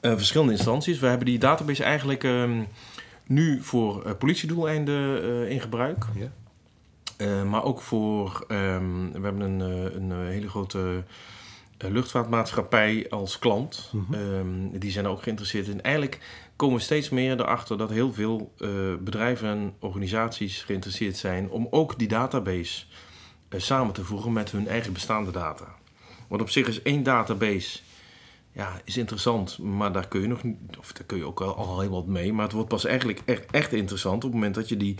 verschillende 0.00 0.52
instanties. 0.52 0.98
We 0.98 1.06
hebben 1.06 1.26
die 1.26 1.38
database 1.38 1.84
eigenlijk 1.84 2.22
um, 2.22 2.66
nu 3.26 3.62
voor 3.62 4.14
politiedoeleinden 4.16 5.48
in 5.48 5.60
gebruik. 5.60 6.04
Ja. 6.14 6.30
Maar 7.48 7.64
ook 7.64 7.80
voor, 7.80 8.44
um, 8.48 9.12
we 9.12 9.20
hebben 9.20 9.40
een, 9.40 9.60
een 9.94 10.26
hele 10.26 10.48
grote 10.48 11.04
luchtvaartmaatschappij 11.88 13.06
als 13.10 13.38
klant. 13.38 13.90
Mm 13.92 14.06
-hmm. 14.08 14.14
um, 14.14 14.78
die 14.78 14.90
zijn 14.90 15.06
ook 15.06 15.22
geïnteresseerd 15.22 15.66
in. 15.66 15.82
Eigenlijk 15.82 16.18
komen 16.56 16.76
we 16.76 16.82
steeds 16.82 17.08
meer 17.08 17.40
erachter 17.40 17.78
dat 17.78 17.90
heel 17.90 18.12
veel 18.12 18.52
uh, 18.58 18.68
bedrijven 19.00 19.48
en 19.48 19.74
organisaties 19.78 20.62
geïnteresseerd 20.62 21.16
zijn 21.16 21.50
om 21.50 21.66
ook 21.70 21.98
die 21.98 22.08
database 22.08 22.84
uh, 23.50 23.60
samen 23.60 23.94
te 23.94 24.04
voegen 24.04 24.32
met 24.32 24.50
hun 24.50 24.68
eigen 24.68 24.92
bestaande 24.92 25.30
data. 25.30 25.74
Want 26.28 26.42
op 26.42 26.50
zich 26.50 26.68
is 26.68 26.82
één 26.82 27.02
database 27.02 27.78
ja, 28.52 28.80
is 28.84 28.96
interessant, 28.96 29.58
maar 29.58 29.92
daar 29.92 30.08
kun 30.08 30.20
je 30.20 30.26
nog 30.26 30.40
of 30.78 30.92
daar 30.92 31.06
kun 31.06 31.18
je 31.18 31.24
ook 31.24 31.38
wel 31.38 31.56
al 31.56 31.80
heel 31.80 31.90
wat 31.90 32.06
mee. 32.06 32.32
Maar 32.32 32.44
het 32.44 32.52
wordt 32.52 32.68
pas 32.68 32.84
eigenlijk 32.84 33.22
echt, 33.24 33.50
echt 33.50 33.72
interessant 33.72 34.16
op 34.16 34.22
het 34.22 34.32
moment 34.32 34.54
dat 34.54 34.68
je 34.68 34.76
die 34.76 34.96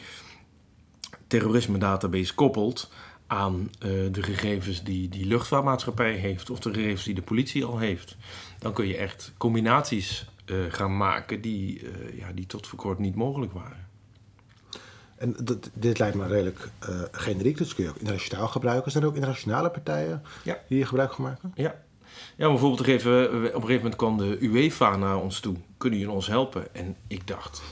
terrorisme 1.31 1.79
database 1.79 2.35
koppelt 2.35 2.91
aan 3.27 3.61
uh, 3.61 4.13
de 4.13 4.23
gegevens 4.23 4.83
die 4.83 5.09
die 5.09 5.27
luchtvaartmaatschappij 5.27 6.13
heeft 6.13 6.51
of 6.51 6.59
de 6.59 6.75
gegevens 6.75 7.05
die 7.05 7.15
de 7.15 7.23
politie 7.23 7.65
al 7.65 7.79
heeft. 7.79 8.17
Dan 8.59 8.73
kun 8.73 8.87
je 8.87 8.97
echt 8.97 9.33
combinaties 9.37 10.27
uh, 10.47 10.57
gaan 10.69 10.97
maken 10.97 11.41
die, 11.41 11.83
uh, 11.83 12.19
ja, 12.19 12.33
die 12.33 12.47
tot 12.47 12.67
voor 12.67 12.79
kort 12.79 12.99
niet 12.99 13.15
mogelijk 13.15 13.53
waren. 13.53 13.89
En 15.17 15.35
dat, 15.43 15.71
dit 15.75 15.99
lijkt 15.99 16.17
me 16.17 16.27
redelijk 16.27 16.69
generiek, 17.13 17.57
dus 17.57 17.75
kun 17.75 17.85
je 17.85 17.91
ook 17.91 17.97
internationaal 17.97 18.49
gebruiken. 18.49 18.91
Zijn 18.91 19.03
er 19.03 19.09
ook 19.09 19.15
internationale 19.15 19.71
partijen 19.71 20.23
ja. 20.45 20.59
die 20.69 20.77
hier 20.77 20.87
gebruik 20.87 21.13
van 21.13 21.25
maken? 21.25 21.53
Ja. 21.55 21.83
Ja, 22.37 22.49
bijvoorbeeld 22.49 22.87
even, 22.87 23.29
op 23.29 23.33
een 23.33 23.51
gegeven 23.51 23.75
moment 23.75 23.97
kwam 23.97 24.19
de 24.19 24.39
UEFA 24.41 24.97
naar 24.97 25.17
ons 25.17 25.41
toe. 25.41 25.57
Kunnen 25.77 25.99
jullie 25.99 26.15
ons 26.15 26.27
helpen? 26.27 26.75
En 26.75 26.97
ik 27.07 27.27
dacht, 27.27 27.63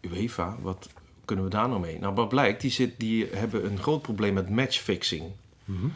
UEFA, 0.00 0.56
wat 0.60 0.88
kunnen 1.30 1.48
we 1.48 1.56
daar 1.56 1.68
nou 1.68 1.80
mee? 1.80 1.98
Nou, 1.98 2.14
wat 2.14 2.28
blijkt, 2.28 2.60
die, 2.60 2.70
zit, 2.70 2.94
die 2.98 3.26
hebben 3.32 3.64
een 3.64 3.78
groot 3.78 4.02
probleem 4.02 4.34
met 4.34 4.50
matchfixing. 4.50 5.24
Mm 5.64 5.76
-hmm. 5.76 5.92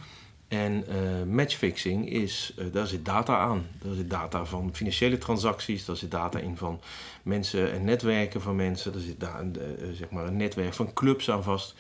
En 0.49 0.85
uh, 0.89 1.35
matchfixing 1.35 2.11
is, 2.11 2.55
uh, 2.59 2.73
daar 2.73 2.87
zit 2.87 3.05
data 3.05 3.39
aan. 3.39 3.67
Daar 3.83 3.95
zit 3.95 4.11
data 4.11 4.45
van 4.45 4.71
financiële 4.75 5.19
transacties, 5.19 5.85
daar 5.85 5.97
zit 5.97 6.11
data 6.11 6.39
in 6.39 6.57
van 6.57 6.81
mensen 7.23 7.73
en 7.73 7.85
netwerken 7.85 8.41
van 8.41 8.57
mensen. 8.57 8.93
Daar 8.93 9.01
zit 9.01 9.21
daar, 9.21 9.45
uh, 9.45 9.93
zeg 9.93 10.11
maar 10.11 10.27
een 10.27 10.37
netwerk 10.37 10.75
van 10.75 10.93
clubs 10.93 11.31
aan 11.31 11.43
vast. 11.43 11.75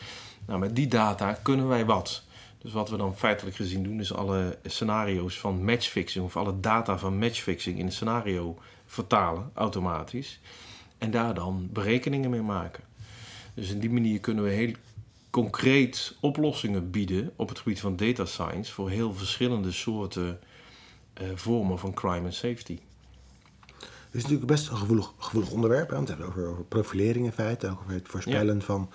Nou, 0.46 0.61
met 0.61 0.76
die 0.76 0.87
data 0.87 1.32
kunnen 1.42 1.68
wij 1.68 1.84
wat. 1.84 2.23
Dus 2.58 2.73
wat 2.73 2.90
we 2.90 2.96
dan 2.96 3.16
feitelijk 3.16 3.56
gezien 3.56 3.82
doen, 3.82 4.00
is 4.00 4.12
alle 4.12 4.58
scenario's 4.64 5.38
van 5.38 5.64
matchfixing 5.64 6.25
of 6.25 6.37
alle 6.37 6.61
data 6.61 6.99
van 6.99 7.18
matchfixing 7.18 7.78
in 7.78 7.87
een 7.87 7.92
scenario 7.92 8.58
vertalen 8.87 9.50
automatisch. 9.54 10.40
En 10.99 11.11
daar 11.11 11.34
dan 11.34 11.68
berekeningen 11.73 12.30
mee 12.30 12.42
maken. 12.42 12.84
Dus 13.54 13.70
in 13.70 13.78
die 13.78 13.90
manier 13.90 14.20
kunnen 14.20 14.44
we 14.44 14.50
heel 14.50 14.73
concreet 15.30 16.16
oplossingen 16.20 16.90
bieden 16.90 17.32
op 17.37 17.49
het 17.49 17.58
gebied 17.58 17.80
van 17.80 17.96
data 17.96 18.25
science 18.25 18.73
voor 18.73 18.90
heel 18.90 19.14
verschillende 19.14 19.73
soorten 19.73 20.40
uh, 21.23 21.28
vormen 21.34 21.78
van 21.78 21.94
crime 21.94 22.26
en 22.26 22.32
safety. 22.32 22.78
Het 23.78 24.23
is 24.23 24.23
natuurlijk 24.23 24.50
best 24.50 24.68
een 24.68 24.76
gevoelig, 24.76 25.12
gevoelig 25.18 25.50
onderwerp. 25.50 25.88
Hè? 25.88 25.94
Want 25.94 26.08
we 26.08 26.14
hebben 26.14 26.32
het 26.32 26.38
over, 26.38 26.50
over 26.50 26.64
profilering 26.64 27.25
in 27.25 27.32
feite, 27.32 27.70
ook 27.70 27.80
over 27.80 27.92
het 27.92 28.08
voorspellen 28.08 28.54
ja. 28.54 28.61
van 28.61 28.90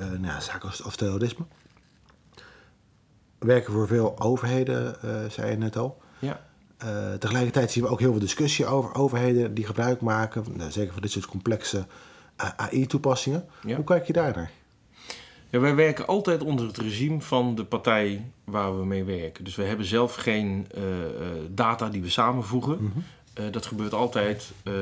uh, 0.00 0.06
nou 0.06 0.26
ja, 0.26 0.40
zaken 0.40 0.68
als, 0.68 0.82
als 0.82 0.96
terrorisme. 0.96 1.44
We 3.38 3.46
werken 3.46 3.72
voor 3.72 3.86
veel 3.86 4.20
overheden, 4.20 4.96
uh, 5.04 5.30
zei 5.30 5.50
je 5.50 5.56
net 5.56 5.76
al. 5.76 6.02
Ja. 6.18 6.44
Uh, 6.84 7.12
tegelijkertijd 7.14 7.70
zien 7.70 7.82
we 7.82 7.88
ook 7.88 8.00
heel 8.00 8.10
veel 8.10 8.20
discussie 8.20 8.66
over 8.66 8.94
overheden 8.94 9.54
die 9.54 9.66
gebruik 9.66 10.00
maken, 10.00 10.44
nou, 10.56 10.70
zeker 10.70 10.92
van 10.92 11.02
dit 11.02 11.10
soort 11.10 11.26
complexe 11.26 11.86
AI-toepassingen. 12.56 13.44
Ja. 13.66 13.76
Hoe 13.76 13.84
kijk 13.84 14.06
je 14.06 14.12
daar 14.12 14.36
naar? 14.36 14.50
Ja, 15.52 15.60
wij 15.60 15.74
werken 15.74 16.06
altijd 16.06 16.42
onder 16.42 16.66
het 16.66 16.78
regime 16.78 17.20
van 17.20 17.54
de 17.54 17.64
partij 17.64 18.30
waar 18.44 18.78
we 18.78 18.84
mee 18.84 19.04
werken. 19.04 19.44
Dus 19.44 19.54
we 19.54 19.62
hebben 19.62 19.86
zelf 19.86 20.14
geen 20.14 20.66
uh, 20.76 20.82
data 21.50 21.88
die 21.88 22.02
we 22.02 22.10
samenvoegen. 22.10 22.76
Mm 22.80 22.92
-hmm. 22.92 23.04
uh, 23.44 23.52
dat 23.52 23.66
gebeurt 23.66 23.94
altijd 23.94 24.52
uh, 24.64 24.74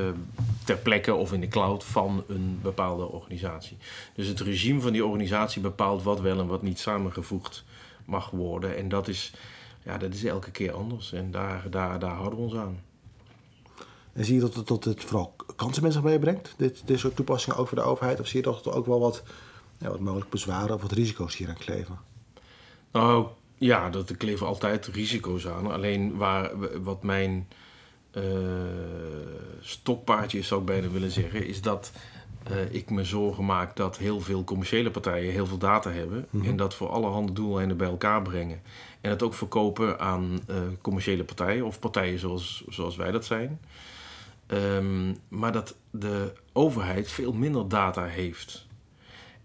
ter 0.63 0.77
plekke 0.77 1.13
of 1.13 1.33
in 1.33 1.41
de 1.41 1.47
cloud 1.47 1.83
van 1.83 2.23
een 2.27 2.59
bepaalde 2.61 3.07
organisatie. 3.07 3.77
Dus 4.15 4.27
het 4.27 4.39
regime 4.39 4.81
van 4.81 4.91
die 4.91 5.05
organisatie 5.05 5.61
bepaalt 5.61 6.03
wat 6.03 6.19
wel 6.21 6.39
en 6.39 6.47
wat 6.47 6.61
niet 6.61 6.79
samengevoegd 6.79 7.63
mag 8.05 8.29
worden. 8.29 8.77
En 8.77 8.89
dat 8.89 9.07
is, 9.07 9.33
ja, 9.83 9.97
dat 9.97 10.13
is 10.13 10.23
elke 10.23 10.51
keer 10.51 10.71
anders. 10.71 11.13
En 11.13 11.31
daar, 11.31 11.69
daar, 11.69 11.99
daar 11.99 12.15
houden 12.15 12.39
we 12.39 12.45
ons 12.45 12.55
aan. 12.55 12.79
En 14.13 14.25
zie 14.25 14.35
je 14.35 14.41
dat 14.41 14.55
het, 14.55 14.67
dat 14.67 14.83
het 14.83 15.03
vooral 15.03 15.35
kansen 15.55 15.83
met 15.83 15.93
zich 15.93 16.03
meebrengt, 16.03 16.53
dit, 16.57 16.81
dit 16.85 16.99
soort 16.99 17.15
toepassingen 17.15 17.57
ook 17.57 17.67
voor 17.67 17.77
de 17.77 17.83
overheid? 17.83 18.19
Of 18.19 18.27
zie 18.27 18.39
je 18.39 18.45
dat 18.45 18.65
het 18.65 18.73
ook 18.73 18.85
wel 18.85 18.99
wat 18.99 19.23
ja, 19.77 19.89
wat 19.89 19.99
mogelijk 19.99 20.29
bezwaren 20.29 20.75
of 20.75 20.81
wat 20.81 20.91
risico's 20.91 21.37
hier 21.37 21.49
aan 21.49 21.57
kleven? 21.57 21.99
Nou 22.91 23.27
ja, 23.57 23.89
dat 23.89 24.09
er 24.09 24.17
kleven 24.17 24.47
altijd 24.47 24.85
risico's 24.87 25.47
aan. 25.47 25.71
Alleen 25.71 26.17
waar, 26.17 26.51
wat 26.83 27.03
mijn 27.03 27.47
uh, 28.13 28.23
stokpaardje 29.59 30.37
is, 30.37 30.47
zou 30.47 30.59
ik 30.59 30.65
bijna 30.65 30.89
willen 30.89 31.11
zeggen, 31.11 31.47
is 31.47 31.61
dat 31.61 31.91
uh, 32.51 32.73
ik 32.73 32.89
me 32.89 33.03
zorgen 33.03 33.45
maak 33.45 33.75
dat 33.75 33.97
heel 33.97 34.19
veel 34.19 34.43
commerciële 34.43 34.91
partijen 34.91 35.31
heel 35.31 35.45
veel 35.45 35.57
data 35.57 35.89
hebben. 35.89 36.27
Mm 36.29 36.39
-hmm. 36.39 36.49
En 36.49 36.55
dat 36.55 36.73
voor 36.73 36.89
allerhande 36.89 37.33
doeleinden 37.33 37.77
bij 37.77 37.87
elkaar 37.87 38.21
brengen. 38.21 38.61
En 39.01 39.09
het 39.09 39.23
ook 39.23 39.33
verkopen 39.33 39.99
aan 39.99 40.39
uh, 40.49 40.55
commerciële 40.81 41.23
partijen 41.23 41.65
of 41.65 41.79
partijen 41.79 42.19
zoals, 42.19 42.63
zoals 42.67 42.95
wij 42.95 43.11
dat 43.11 43.25
zijn. 43.25 43.59
Um, 44.53 45.17
maar 45.27 45.51
dat 45.51 45.75
de 45.91 46.33
overheid 46.53 47.11
veel 47.11 47.33
minder 47.33 47.67
data 47.67 48.03
heeft. 48.03 48.69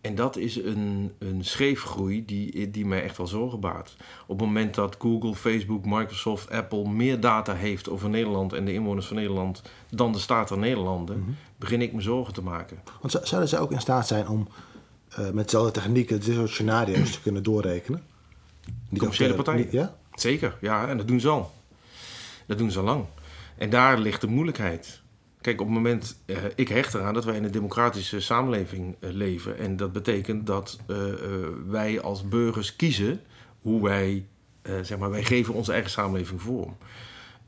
En 0.00 0.14
dat 0.14 0.36
is 0.36 0.56
een, 0.56 1.12
een 1.18 1.44
scheefgroei 1.44 2.25
die, 2.25 2.70
die 2.70 2.86
mij 2.86 3.02
echt 3.02 3.16
wel 3.16 3.26
zorgen 3.26 3.60
baart. 3.60 3.96
Op 4.26 4.38
het 4.38 4.46
moment 4.46 4.75
dat 4.75 4.96
Google, 4.98 5.34
Facebook, 5.34 5.84
Microsoft, 5.84 6.50
Apple 6.50 6.88
meer 6.88 7.20
data 7.20 7.54
heeft 7.54 7.88
over 7.88 8.08
Nederland 8.08 8.52
en 8.52 8.64
de 8.64 8.72
inwoners 8.72 9.06
van 9.06 9.16
Nederland 9.16 9.62
dan 9.90 10.12
de 10.12 10.18
staat 10.18 10.48
der 10.48 10.58
Nederlanden, 10.58 11.16
mm 11.16 11.25
-hmm. 11.25 11.36
begin 11.56 11.82
ik 11.82 11.92
me 11.92 12.00
zorgen 12.00 12.34
te 12.34 12.42
maken. 12.42 12.82
Want 13.00 13.20
zouden 13.22 13.48
ze 13.48 13.58
ook 13.58 13.72
in 13.72 13.80
staat 13.80 14.06
zijn 14.06 14.28
om 14.28 14.48
uh, 15.18 15.30
met 15.30 15.44
dezelfde 15.44 15.80
technieken 15.80 16.20
dit 16.20 16.34
soort 16.34 16.50
scenario's 16.50 17.12
te 17.12 17.20
kunnen 17.20 17.42
doorrekenen? 17.42 18.02
Die 18.88 18.98
commerciële 18.98 19.34
partijen? 19.34 19.68
Ja? 19.70 19.96
Zeker, 20.14 20.56
ja, 20.60 20.88
en 20.88 20.96
dat 20.96 21.08
doen 21.08 21.20
ze 21.20 21.28
al. 21.28 21.52
Dat 22.46 22.58
doen 22.58 22.70
ze 22.70 22.78
al 22.78 22.84
lang. 22.84 23.04
En 23.58 23.70
daar 23.70 23.98
ligt 23.98 24.20
de 24.20 24.26
moeilijkheid. 24.26 25.02
Kijk, 25.40 25.60
op 25.60 25.66
het 25.66 25.76
moment, 25.76 26.22
uh, 26.26 26.36
ik 26.54 26.68
hecht 26.68 26.94
eraan 26.94 27.14
dat 27.14 27.25
wij 27.25 27.36
in 27.36 27.44
een 27.44 27.50
democratische 27.50 28.20
samenleving 28.20 28.96
uh, 29.00 29.10
leven. 29.10 29.58
En 29.58 29.76
dat 29.76 29.92
betekent 29.92 30.46
dat 30.46 30.78
uh, 30.86 30.96
wij 31.66 32.00
als 32.00 32.28
burgers 32.28 32.76
kiezen 32.76 33.20
hoe 33.60 33.82
wij, 33.82 34.26
zeg 34.82 34.98
maar, 34.98 35.10
wij 35.10 35.25
geven 35.25 35.54
onze 35.54 35.72
eigen 35.72 35.90
samenleving 35.90 36.42
vorm. 36.42 36.76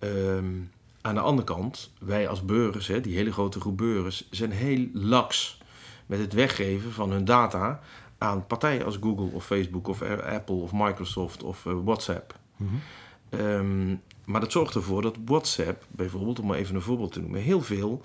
Um, 0.00 0.70
aan 1.00 1.14
de 1.14 1.20
andere 1.20 1.46
kant, 1.46 1.92
wij 2.00 2.28
als 2.28 2.44
burgers, 2.44 2.86
hè, 2.86 3.00
die 3.00 3.16
hele 3.16 3.32
grote 3.32 3.60
groep 3.60 3.76
burgers, 3.76 4.28
zijn 4.30 4.50
heel 4.50 4.86
laks 4.92 5.60
met 6.06 6.18
het 6.18 6.32
weggeven 6.32 6.92
van 6.92 7.10
hun 7.10 7.24
data 7.24 7.80
aan 8.18 8.46
partijen 8.46 8.84
als 8.84 8.98
Google 9.00 9.30
of 9.32 9.44
Facebook 9.46 9.88
of 9.88 10.02
Apple 10.02 10.54
of 10.54 10.72
Microsoft 10.72 11.42
of 11.42 11.62
WhatsApp. 11.62 12.38
Mm 12.56 12.68
-hmm. 12.68 13.40
um, 13.40 14.02
maar 14.28 14.40
dat 14.40 14.52
zorgt 14.52 14.74
ervoor 14.74 15.02
dat 15.02 15.16
WhatsApp, 15.24 15.86
bijvoorbeeld, 15.90 16.38
om 16.38 16.46
maar 16.46 16.58
even 16.58 16.74
een 16.74 16.82
voorbeeld 16.82 17.12
te 17.12 17.20
noemen, 17.20 17.40
heel 17.40 17.60
veel, 17.60 18.02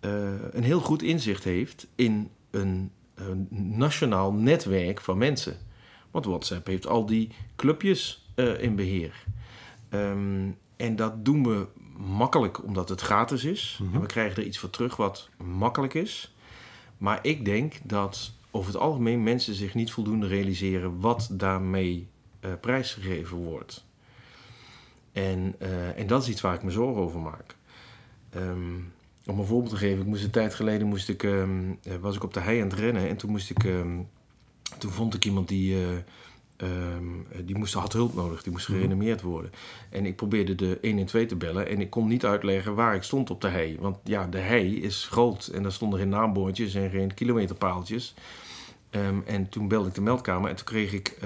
eh, 0.00 0.32
een 0.50 0.62
heel 0.62 0.80
goed 0.80 1.02
inzicht 1.02 1.44
heeft 1.44 1.86
in 1.94 2.30
een, 2.50 2.90
een 3.14 3.48
nationaal 3.50 4.32
netwerk 4.32 5.00
van 5.00 5.18
mensen. 5.18 5.56
Want 6.10 6.24
WhatsApp 6.24 6.66
heeft 6.66 6.86
al 6.86 7.06
die 7.06 7.30
clubjes 7.56 8.30
eh, 8.34 8.62
in 8.62 8.76
beheer. 8.76 9.24
Ehm, 9.88 10.50
en 10.76 10.96
dat 10.96 11.24
doen 11.24 11.42
we 11.42 11.66
makkelijk 11.96 12.64
omdat 12.64 12.88
het 12.88 13.00
gratis 13.00 13.44
is. 13.44 13.78
Mhm. 13.82 13.94
En 13.94 14.00
we 14.00 14.06
krijgen 14.06 14.36
er 14.42 14.48
iets 14.48 14.58
voor 14.58 14.70
terug 14.70 14.96
wat 14.96 15.28
makkelijk 15.44 15.94
is. 15.94 16.34
Maar 16.98 17.18
ik 17.22 17.44
denk 17.44 17.74
dat 17.82 18.32
over 18.50 18.72
het 18.72 18.80
algemeen 18.80 19.22
mensen 19.22 19.54
zich 19.54 19.74
niet 19.74 19.92
voldoende 19.92 20.26
realiseren 20.26 21.00
wat 21.00 21.28
daarmee 21.32 22.08
eh, 22.40 22.50
prijsgegeven 22.60 23.36
wordt. 23.36 23.85
En, 25.16 25.54
eh, 25.58 25.98
en 25.98 26.06
dat 26.06 26.22
is 26.22 26.28
iets 26.28 26.40
waar 26.40 26.54
ik 26.54 26.62
me 26.62 26.70
zorgen 26.70 27.02
over 27.02 27.20
maak. 27.20 27.56
Ehm, 28.30 28.74
om 29.26 29.38
een 29.38 29.46
voorbeeld 29.46 29.70
te 29.70 29.76
geven, 29.76 30.00
ik 30.00 30.06
moest 30.06 30.24
een 30.24 30.30
tijd 30.30 30.54
geleden 30.54 30.86
moest 30.86 31.08
ik, 31.08 31.22
ehm, 31.22 31.60
eh, 31.82 31.94
was 32.00 32.16
ik 32.16 32.24
op 32.24 32.34
de 32.34 32.40
hei 32.40 32.60
aan 32.60 32.68
het 32.68 32.78
rennen 32.78 33.08
en 33.08 33.16
toen 33.16 33.30
moest 33.30 33.50
ik, 33.50 33.64
ehm, 33.64 33.98
toen 34.78 34.90
vond 34.90 35.14
ik 35.14 35.24
iemand 35.24 35.48
die, 35.48 35.74
eh, 35.74 35.88
ehm, 36.56 37.04
die 37.44 37.56
moest, 37.58 37.74
had 37.74 37.92
hulp 37.92 38.14
nodig, 38.14 38.42
die 38.42 38.52
moest 38.52 38.68
Mhm. 38.68 38.76
gereanimeerd 38.76 39.20
worden. 39.22 39.50
En 39.90 40.06
ik 40.06 40.16
probeerde 40.16 40.54
de 40.54 40.78
112 40.82 41.26
te 41.26 41.36
bellen 41.36 41.68
en 41.68 41.80
ik 41.80 41.90
kon 41.90 42.08
niet 42.08 42.24
uitleggen 42.24 42.74
waar 42.74 42.94
ik 42.94 43.02
stond 43.02 43.30
op 43.30 43.40
de 43.40 43.48
hei. 43.48 43.76
Want 43.80 43.96
ja, 44.04 44.26
de 44.26 44.38
hei 44.38 44.82
is 44.82 45.06
groot 45.10 45.46
en 45.46 45.62
daar 45.62 45.72
stonden 45.72 45.98
geen 45.98 46.08
naambordjes 46.08 46.74
en 46.74 46.90
geen 46.90 47.14
kilometerpaaltjes. 47.14 48.14
En 49.24 49.48
toen 49.48 49.68
belde 49.68 49.88
ik 49.88 49.94
de 49.94 50.00
meldkamer 50.00 50.50
en 50.50 50.56
toen 50.56 50.64
kreeg 50.64 50.92
ik. 50.92 51.16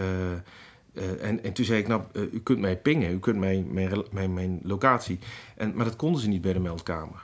Eh, 0.95 1.25
en, 1.29 1.43
en 1.45 1.53
toen 1.53 1.65
zei 1.65 1.81
ik, 1.81 1.89
nou, 1.89 2.03
eh, 2.13 2.23
u 2.33 2.41
kunt 2.43 2.59
mij 2.59 2.77
pingen, 2.79 3.13
u 3.13 3.19
kunt 3.19 3.39
mij, 3.39 3.65
mijn, 3.71 3.89
rel- 3.89 4.07
mijn, 4.11 4.35
mijn 4.35 4.61
locatie. 4.63 5.19
En, 5.57 5.73
maar 5.75 5.85
dat 5.85 5.97
konden 5.97 6.21
ze 6.21 6.29
niet 6.29 6.43
bij 6.43 6.53
de 6.53 6.61
meldkamer. 6.61 7.23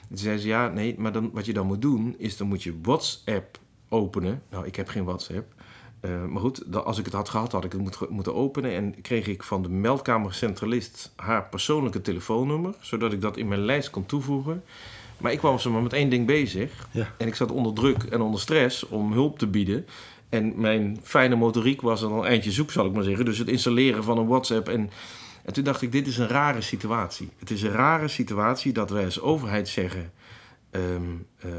En 0.00 0.08
toen 0.08 0.18
zei 0.18 0.38
ze, 0.38 0.46
ja, 0.48 0.68
nee, 0.68 0.94
maar 0.98 1.12
dan, 1.12 1.30
wat 1.32 1.46
je 1.46 1.52
dan 1.52 1.66
moet 1.66 1.82
doen, 1.82 2.14
is 2.18 2.36
dan 2.36 2.46
moet 2.46 2.62
je 2.62 2.78
WhatsApp 2.82 3.58
openen. 3.88 4.42
Nou, 4.50 4.66
ik 4.66 4.76
heb 4.76 4.88
geen 4.88 5.04
WhatsApp. 5.04 5.54
Eh, 6.00 6.24
maar 6.24 6.40
goed, 6.40 6.62
dan- 6.66 6.84
als 6.84 6.98
ik 6.98 7.04
het 7.04 7.14
had 7.14 7.28
gehad, 7.28 7.52
had 7.52 7.64
ik 7.64 7.72
het 7.72 7.80
moet- 7.80 8.08
moeten 8.10 8.34
openen. 8.34 8.72
En 8.72 9.00
kreeg 9.00 9.26
ik 9.26 9.42
van 9.42 9.62
de 9.62 9.68
meldkamercentralist 9.68 11.12
haar 11.16 11.44
persoonlijke 11.48 12.00
telefoonnummer, 12.00 12.74
zodat 12.80 13.12
ik 13.12 13.20
dat 13.20 13.36
in 13.36 13.48
mijn 13.48 13.64
lijst 13.64 13.90
kon 13.90 14.06
toevoegen. 14.06 14.62
Maar 15.18 15.32
ik 15.32 15.38
kwam 15.38 15.58
ze 15.58 15.70
maar 15.70 15.82
met 15.82 15.92
één 15.92 16.08
ding 16.10 16.26
bezig. 16.26 16.88
Ja. 16.90 17.14
En 17.18 17.26
ik 17.26 17.34
zat 17.34 17.50
onder 17.50 17.72
druk 17.74 18.02
en 18.02 18.20
onder 18.20 18.40
stress 18.40 18.88
om 18.88 19.12
hulp 19.12 19.38
te 19.38 19.46
bieden. 19.46 19.86
En 20.32 20.52
mijn 20.60 20.98
fijne 21.02 21.34
motoriek 21.34 21.80
was 21.80 22.02
er 22.02 22.08
al 22.10 22.26
eindje 22.26 22.50
zoek, 22.52 22.70
zal 22.70 22.86
ik 22.86 22.92
maar 22.92 23.02
zeggen. 23.02 23.24
Dus 23.24 23.38
het 23.38 23.48
installeren 23.48 24.04
van 24.04 24.18
een 24.18 24.26
WhatsApp. 24.26 24.68
En, 24.68 24.90
en 25.44 25.52
toen 25.52 25.64
dacht 25.64 25.82
ik, 25.82 25.92
dit 25.92 26.06
is 26.06 26.18
een 26.18 26.28
rare 26.28 26.60
situatie. 26.60 27.28
Het 27.38 27.50
is 27.50 27.62
een 27.62 27.70
rare 27.70 28.08
situatie 28.08 28.72
dat 28.72 28.90
wij 28.90 29.04
als 29.04 29.20
overheid 29.20 29.68
zeggen... 29.68 30.12
ehm, 30.70 30.84
eh, 31.38 31.50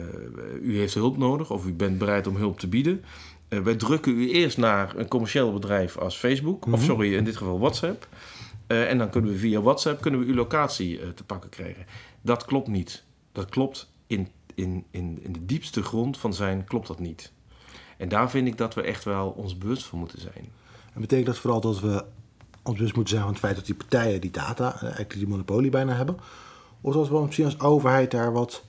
u 0.62 0.77
heeft 0.77 0.94
hulp 0.94 1.18
nodig 1.18 1.51
of 1.51 1.65
u 1.65 1.74
bent 1.74 1.98
bereid 1.98 2.27
om 2.27 2.36
hulp 2.36 2.60
te 2.60 2.68
bieden. 2.68 3.03
Eh, 3.48 3.60
wij 3.60 3.75
drukken 3.75 4.18
u 4.18 4.30
eerst 4.32 4.58
naar 4.58 4.96
een 4.98 5.08
commercieel 5.08 5.53
bedrijf 5.53 5.98
als 5.98 6.18
Facebook. 6.18 6.65
Of 6.65 6.72
Mhm. 6.72 6.82
sorry, 6.84 7.15
in 7.15 7.24
dit 7.24 7.38
geval 7.38 7.60
WhatsApp. 7.60 8.08
Eh, 8.68 8.89
en 8.89 8.98
dan 8.98 9.10
kunnen 9.10 9.32
we 9.32 9.38
via 9.38 9.62
WhatsApp 9.62 10.01
kunnen 10.01 10.20
we 10.20 10.25
uw 10.25 10.36
locatie 10.36 11.13
te 11.13 11.24
pakken 11.24 11.50
krijgen. 11.50 11.86
Dat 12.22 12.46
klopt 12.46 12.68
niet. 12.68 13.03
Dat 13.32 13.50
klopt 13.50 13.92
in, 14.08 14.27
in, 14.56 14.84
in, 14.92 15.20
in 15.22 15.32
de 15.34 15.46
diepste 15.46 15.84
grond 15.84 16.18
van 16.18 16.34
zijn, 16.34 16.63
klopt 16.63 16.88
dat 16.88 17.00
niet. 17.00 17.32
En 17.98 18.10
daar 18.10 18.30
vind 18.30 18.48
ik 18.48 18.58
dat 18.58 18.74
we 18.74 18.82
echt 18.82 19.04
wel 19.04 19.30
ons 19.30 19.58
bewust 19.58 19.86
van 19.86 20.00
moeten 20.00 20.22
zijn. 20.22 20.50
En 20.94 21.02
betekent 21.02 21.28
dat 21.28 21.38
vooral 21.38 21.62
dat 21.62 21.80
we 21.80 22.04
ons 22.64 22.76
bewust 22.76 22.96
moeten 22.96 23.14
zijn 23.14 23.24
van 23.24 23.32
het 23.34 23.42
feit 23.42 23.56
dat 23.56 23.66
die 23.66 23.76
partijen 23.76 24.22
die 24.22 24.32
data, 24.32 24.76
eh, 24.76 24.82
eigenlijk 24.82 25.14
die 25.14 25.28
monopolie 25.28 25.70
bijna 25.70 25.94
hebben? 25.94 26.18
Of 26.82 26.94
dat 26.94 27.10
we 27.10 27.22
misschien 27.26 27.46
als 27.46 27.60
overheid 27.60 28.12
daar 28.12 28.32
wat 28.34 28.64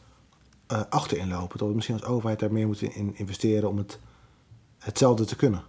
eh 0.67 0.81
achterin 0.89 1.29
lopen? 1.29 1.59
Dat 1.59 1.69
we 1.69 1.75
misschien 1.75 1.97
als 1.97 2.05
overheid 2.05 2.39
daar 2.39 2.53
meer 2.53 2.67
moeten 2.67 2.95
in 2.95 3.13
investeren 3.17 3.69
om 3.69 3.77
het, 3.79 3.99
hetzelfde 4.79 5.25
te 5.25 5.37
kunnen? 5.37 5.63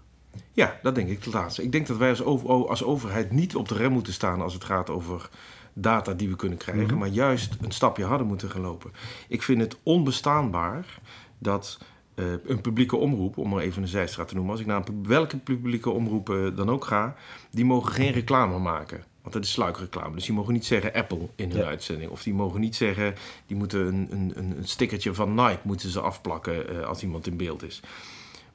Ja, 0.51 0.79
dat 0.81 0.95
denk 0.95 1.09
ik 1.09 1.23
het 1.23 1.33
laatste. 1.33 1.63
Ik 1.63 1.71
denk 1.71 1.87
dat 1.87 1.97
wij 1.97 2.09
als, 2.09 2.23
over- 2.23 2.67
als 2.69 2.83
overheid 2.83 3.31
niet 3.31 3.55
op 3.55 3.67
de 3.67 3.75
rem 3.75 3.91
moeten 3.91 4.13
staan 4.13 4.41
als 4.41 4.53
het 4.53 4.63
gaat 4.63 4.89
over 4.89 5.29
data 5.73 6.13
die 6.13 6.29
we 6.29 6.35
kunnen 6.35 6.57
krijgen, 6.57 6.83
Mhm. 6.85 6.97
maar 6.97 7.07
juist 7.07 7.57
een 7.61 7.71
stapje 7.71 8.03
harder 8.05 8.27
moeten 8.27 8.49
gaan 8.49 8.61
lopen. 8.61 8.91
Ik 9.27 9.41
vind 9.43 9.61
het 9.61 9.77
onbestaanbaar 9.83 10.99
dat 11.37 11.77
eh, 12.15 12.25
een 12.45 12.61
publieke 12.61 12.95
omroep, 12.95 13.37
om 13.37 13.49
maar 13.49 13.61
even 13.61 13.81
een 13.81 13.87
zijstraat 13.87 14.27
te 14.27 14.33
noemen, 14.33 14.51
als 14.51 14.61
ik 14.61 14.67
naar 14.67 14.87
een 14.87 15.07
welke 15.07 15.37
publieke 15.37 15.89
omroep 15.89 16.29
eh, 16.29 16.55
dan 16.55 16.69
ook 16.69 16.85
ga, 16.85 17.15
die 17.51 17.65
mogen 17.65 17.91
geen 17.91 18.11
reclame 18.11 18.59
maken. 18.59 19.03
Want 19.21 19.33
dat 19.33 19.43
is 19.43 19.51
sluikreclame. 19.51 20.15
Dus 20.15 20.25
die 20.25 20.35
mogen 20.35 20.53
niet 20.53 20.65
zeggen 20.65 20.93
Apple 20.93 21.29
in 21.35 21.49
hun 21.49 21.59
Ja. 21.59 21.65
uitzending. 21.65 22.11
Of 22.11 22.23
die 22.23 22.33
mogen 22.33 22.59
niet 22.59 22.75
zeggen, 22.75 23.15
die 23.45 23.57
moeten 23.57 23.87
een, 23.87 24.07
een, 24.35 24.57
een 24.57 24.67
stickertje 24.67 25.13
van 25.13 25.33
Nike 25.33 25.59
moeten 25.61 25.89
ze 25.89 25.99
afplakken 25.99 26.69
eh, 26.69 26.87
als 26.87 27.03
iemand 27.03 27.27
in 27.27 27.37
beeld 27.37 27.63
is. 27.63 27.79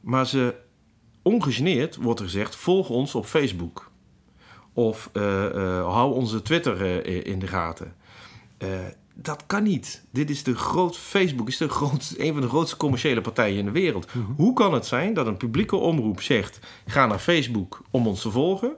Maar 0.00 0.26
ze 0.26 0.54
ongegeneerd 1.22 1.96
wordt 1.96 2.20
er 2.20 2.26
gezegd: 2.26 2.56
volg 2.56 2.88
ons 2.90 3.14
op 3.14 3.26
Facebook. 3.26 3.90
Of 4.72 5.10
hou 5.12 6.14
onze 6.14 6.42
Twitter 6.42 7.06
in 7.26 7.38
de 7.38 7.46
gaten. 7.46 7.94
Dat 9.22 9.44
kan 9.46 9.62
niet. 9.62 10.02
Dit 10.10 10.30
is 10.30 10.42
de 10.42 10.54
groot, 10.54 10.96
Facebook 10.96 11.48
is 11.48 11.56
de 11.56 11.68
groot, 11.68 12.14
een 12.16 12.32
van 12.32 12.42
de 12.42 12.48
grootste 12.48 12.76
commerciële 12.76 13.20
partijen 13.20 13.58
in 13.58 13.64
de 13.64 13.70
wereld. 13.70 14.10
Hoe 14.36 14.52
kan 14.52 14.74
het 14.74 14.86
zijn 14.86 15.14
dat 15.14 15.26
een 15.26 15.36
publieke 15.36 15.76
omroep 15.76 16.20
zegt: 16.20 16.58
ga 16.86 17.06
naar 17.06 17.18
Facebook 17.18 17.82
om 17.90 18.06
ons 18.06 18.22
te 18.22 18.30
volgen. 18.30 18.72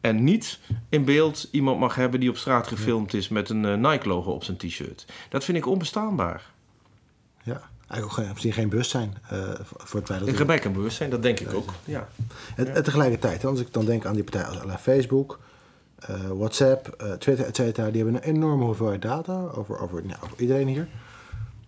En 0.00 0.24
niet 0.24 0.58
in 0.88 1.04
beeld 1.04 1.48
iemand 1.50 1.78
mag 1.78 1.94
hebben 1.94 2.20
die 2.20 2.28
op 2.28 2.36
straat 2.36 2.66
gefilmd 2.66 3.14
is 3.14 3.28
met 3.28 3.48
een 3.48 3.64
eh, 3.64 3.74
Nike-logo 3.74 4.30
op 4.30 4.44
zijn 4.44 4.56
t-shirt. 4.56 5.06
Dat 5.28 5.44
vind 5.44 5.58
ik 5.58 5.66
onbestaanbaar. 5.66 6.50
Ja, 7.42 7.62
eigenlijk 7.88 8.30
ook 8.30 8.38
geen, 8.38 8.52
geen 8.52 8.68
bewustzijn 8.68 9.14
eh, 9.28 9.38
voor 9.64 10.00
het 10.00 10.08
feit 10.08 10.20
dat 10.20 10.28
Een 10.28 10.36
gebrek 10.36 10.66
aan 10.66 10.72
bewustzijn, 10.72 11.10
dat 11.10 11.22
denk 11.22 11.40
ik 11.40 11.54
ook. 11.54 11.72
Ja. 11.84 12.08
En, 12.56 12.82
tegelijkertijd, 12.82 13.44
als 13.44 13.60
ik 13.60 13.72
dan 13.72 13.84
denk 13.84 14.06
aan 14.06 14.14
die 14.14 14.24
partijen 14.24 14.70
als 14.70 14.80
Facebook, 14.80 15.40
eh, 16.06 16.30
WhatsApp, 16.30 16.88
eh, 16.88 17.12
Twitter, 17.12 17.46
et 17.46 17.56
cetera, 17.56 17.90
die 17.90 18.02
hebben 18.02 18.14
een 18.14 18.34
enorme 18.34 18.64
hoeveelheid 18.64 19.02
data 19.02 19.46
over, 19.54 19.78
over, 19.78 20.06
nou, 20.06 20.18
over 20.22 20.40
iedereen 20.40 20.68
hier. 20.68 20.88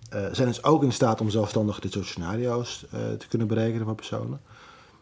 Eh, 0.09 0.27
zijn 0.33 0.49
dus 0.49 0.65
ook 0.65 0.83
in 0.83 0.93
staat 0.93 1.21
om 1.21 1.31
zelfstandig 1.31 1.81
dit 1.81 1.93
soort 1.93 2.07
scenario's 2.07 2.87
te 3.19 3.29
kunnen 3.29 3.49
berekenen 3.49 3.87
van 3.87 3.95
personen. 3.95 4.41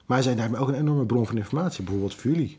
Maar 0.06 0.22
zijn 0.22 0.36
daarmee 0.36 0.60
ook 0.60 0.68
een 0.68 0.74
enorme 0.74 1.06
bron 1.06 1.26
van 1.26 1.36
informatie, 1.36 1.84
bijvoorbeeld 1.84 2.14
voor 2.14 2.30
jullie. 2.30 2.58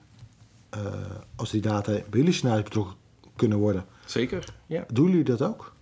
Als 1.35 1.49
die 1.49 1.61
data 1.61 1.91
bij 1.91 2.03
jullie 2.11 2.33
scenario's 2.33 2.63
betrokken 2.63 2.95
kunnen 3.35 3.57
worden, 3.57 3.85
Zeker, 4.05 4.45
ja. 4.65 4.85
doen 4.91 5.09
jullie 5.09 5.23
dat 5.23 5.41
ook? 5.41 5.72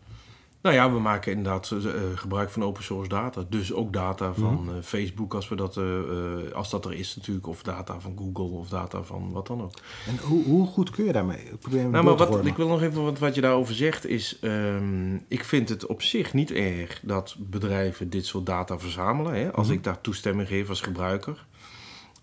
Nou 0.62 0.76
ja, 0.76 0.92
we 0.92 1.00
maken 1.00 1.32
inderdaad 1.32 1.72
eh, 1.72 1.92
gebruik 2.16 2.50
van 2.50 2.64
open 2.64 2.84
source 2.84 3.10
data. 3.10 3.44
Dus 3.50 3.74
ook 3.74 3.94
data 3.94 4.34
van 4.34 4.70
eh, 4.70 4.84
Facebook 4.84 5.34
als, 5.34 5.50
we 5.50 5.56
dat, 5.56 5.78
eh, 5.78 6.00
eh, 6.00 6.52
als 6.54 6.70
dat 6.70 6.86
er 6.86 6.94
is 6.94 7.16
natuurlijk. 7.16 7.48
Of 7.48 7.64
data 7.64 8.00
van 8.00 8.14
Google 8.18 8.58
of 8.58 8.70
data 8.70 9.04
van 9.04 9.32
wat 9.32 9.48
dan 9.48 9.62
ook. 9.62 9.74
En 10.08 10.18
hoe, 10.18 10.44
hoe 10.44 10.68
goed 10.68 10.90
kun 10.90 11.06
je 11.06 11.12
daarmee? 11.12 11.38
Ik 11.44 11.60
probeer 11.60 11.90
Nou, 11.90 12.04
maar 12.04 12.16
wat, 12.16 12.46
ik 12.46 12.56
wil 12.56 12.68
nog 12.68 12.82
even 12.82 13.04
wat, 13.04 13.20
wat 13.20 13.36
je 13.36 13.42
daarover 13.42 13.76
zegt 13.76 14.06
is... 14.08 14.38
ehm, 14.42 15.16
ik 15.28 15.44
vind 15.44 15.70
het 15.70 15.86
op 15.86 16.02
zich 16.02 16.34
niet 16.34 16.52
erg 16.52 17.00
dat 17.04 17.36
bedrijven 17.40 18.10
dit 18.10 18.26
soort 18.26 18.46
data 18.46 18.80
verzamelen. 18.80 19.34
Hè, 19.34 19.52
als 19.54 19.68
Mhm. 19.68 19.76
ik 19.76 19.84
daar 19.84 20.02
toestemming 20.02 20.48
geef 20.48 20.70
als 20.70 20.82
gebruiker. 20.82 21.46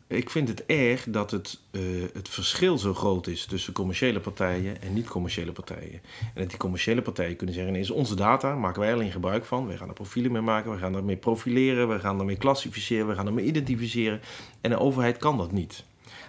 Ik 0.08 0.30
vind 0.30 0.48
het 0.48 0.66
erg 0.66 1.04
dat 1.08 1.30
het, 1.30 1.60
eh, 1.70 1.80
het 2.12 2.28
verschil 2.28 2.78
zo 2.78 2.94
groot 2.94 3.26
is 3.26 3.46
tussen 3.46 3.72
commerciële 3.72 4.20
partijen 4.20 4.82
en 4.82 4.92
niet-commerciële 4.92 5.52
partijen. 5.52 6.00
En 6.20 6.40
dat 6.40 6.48
die 6.48 6.58
commerciële 6.58 7.02
partijen 7.02 7.36
kunnen 7.36 7.54
zeggen: 7.54 7.76
is 7.76 7.90
onze 7.90 8.14
data, 8.14 8.54
maken 8.54 8.80
wij 8.80 8.92
alleen 8.92 9.10
gebruik 9.10 9.44
van. 9.44 9.66
Wij 9.66 9.76
gaan 9.76 9.88
er 9.88 9.94
profielen 9.94 10.32
mee 10.32 10.42
maken, 10.42 10.70
we 10.70 10.78
gaan 10.78 10.92
daarmee 10.92 11.16
profileren, 11.16 11.88
we 11.88 11.98
gaan 11.98 12.16
daarmee 12.16 12.36
klassificeren, 12.36 13.08
we 13.08 13.14
gaan 13.14 13.24
daarmee 13.24 13.44
identificeren. 13.44 14.20
En 14.60 14.70
de 14.70 14.78
overheid 14.78 15.16
kan 15.16 15.38
dat 15.38 15.52
niet. 15.52 15.84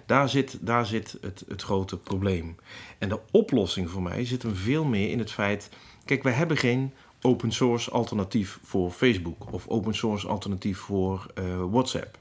Daar 0.06 0.30
zit, 0.30 0.58
daar 0.62 0.86
zit 0.86 1.18
het, 1.22 1.44
het 1.48 1.62
grote 1.62 1.98
probleem. 1.98 2.56
En 2.98 3.10
de 3.10 3.20
oplossing 3.32 3.90
voor 3.90 4.02
mij 4.02 4.26
zit 4.26 4.42
hem 4.42 4.56
veel 4.56 4.84
meer 4.84 5.10
in 5.10 5.20
het 5.20 5.32
feit: 5.32 5.70
kijk, 6.06 6.24
wij 6.24 6.34
hebben 6.34 6.58
geen 6.58 6.94
open 7.22 7.52
source 7.52 7.92
alternatief 7.92 8.60
voor 8.64 8.92
Facebook 8.92 9.54
of 9.54 9.68
open 9.68 9.96
source 9.96 10.28
alternatief 10.28 10.78
voor 10.78 11.26
eh, 11.34 11.44
WhatsApp. 11.70 12.18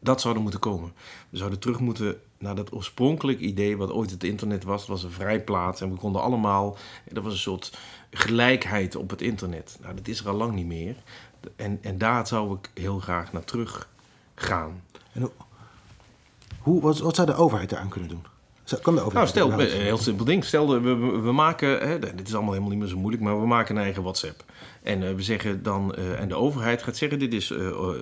Dat 0.00 0.20
zou 0.20 0.34
er 0.34 0.40
moeten 0.40 0.60
komen. 0.60 0.92
We 1.30 1.36
zouden 1.36 1.58
terug 1.58 1.80
moeten 1.80 2.20
naar 2.38 2.54
dat 2.54 2.72
oorspronkelijk 2.72 3.38
idee 3.40 3.76
wat 3.76 3.90
ooit 3.92 4.10
het 4.10 4.24
internet 4.24 4.64
was. 4.64 4.80
Het 4.80 4.88
was 4.90 5.02
een 5.02 5.10
vrij 5.10 5.40
plaats 5.44 5.80
en 5.80 5.90
we 5.90 5.96
konden 5.96 6.22
allemaal... 6.22 6.76
Er 7.14 7.22
was 7.22 7.32
een 7.32 7.38
soort 7.38 7.78
gelijkheid 8.10 8.96
op 8.96 9.10
het 9.10 9.22
internet. 9.22 9.78
Nou, 9.82 9.94
dat 9.94 10.08
is 10.08 10.20
er 10.20 10.28
al 10.28 10.34
lang 10.34 10.52
niet 10.52 10.66
meer. 10.66 10.94
En, 11.56 11.78
en 11.82 11.98
daar 11.98 12.26
zou 12.26 12.54
ik 12.54 12.70
heel 12.82 12.98
graag 12.98 13.32
naar 13.32 13.44
terug 13.44 13.88
gaan. 14.34 14.82
En 15.12 15.20
hoe, 15.22 15.30
hoe, 16.58 16.80
wat, 16.80 16.98
wat 16.98 17.14
zou 17.14 17.26
de 17.26 17.34
overheid 17.34 17.70
daaraan 17.70 17.88
kunnen 17.88 18.08
doen? 18.08 18.24
Kan 18.64 18.78
de 18.82 18.90
Nou, 18.90 19.06
overheid 19.06 19.28
stel, 19.28 19.46
überhaupt- 19.46 19.72
een 19.74 19.80
heel 19.80 19.98
simpel 19.98 20.24
ding. 20.24 20.44
Stel, 20.44 20.68
we, 20.68 20.94
we, 20.94 21.18
we 21.18 21.32
maken, 21.32 21.88
hè, 21.88 21.98
dit 21.98 22.26
is 22.28 22.32
allemaal 22.34 22.50
helemaal 22.52 22.70
niet 22.72 22.80
meer 22.80 22.88
zo 22.88 22.98
moeilijk, 22.98 23.22
maar 23.22 23.40
we 23.40 23.46
maken 23.46 23.76
een 23.76 23.82
eigen 23.82 24.02
WhatsApp. 24.02 24.44
En 24.82 25.08
eh, 25.08 25.14
we 25.14 25.22
zeggen 25.22 25.62
dan, 25.62 25.94
eh, 25.94 26.20
en 26.20 26.28
de 26.28 26.34
overheid 26.34 26.82
gaat 26.82 26.96
zeggen, 26.96 27.18
dit 27.18 27.32
is 27.32 27.50
eh, 27.50 27.58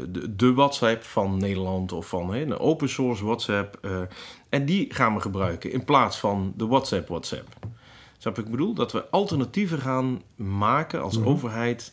de, 0.08 0.36
de 0.36 0.52
WhatsApp 0.52 1.02
van 1.02 1.38
Nederland 1.38 1.92
of 1.92 2.08
van 2.08 2.34
hè, 2.34 2.40
een 2.40 2.58
open 2.58 2.88
source 2.88 3.24
WhatsApp. 3.24 3.86
en 4.48 4.64
die 4.64 4.94
gaan 4.94 5.14
we 5.14 5.20
gebruiken 5.20 5.72
in 5.72 5.84
plaats 5.84 6.18
van 6.18 6.52
de 6.56 6.66
WhatsApp 6.66 7.08
WhatsApp. 7.08 7.56
Snap 8.18 8.36
je 8.36 8.42
wat 8.42 8.50
ik 8.50 8.56
bedoel? 8.56 8.74
Dat 8.74 8.92
we 8.92 9.10
alternatieven 9.10 9.78
gaan 9.78 10.22
maken 10.36 11.02
als 11.02 11.18
Mhm. 11.18 11.28
overheid 11.28 11.92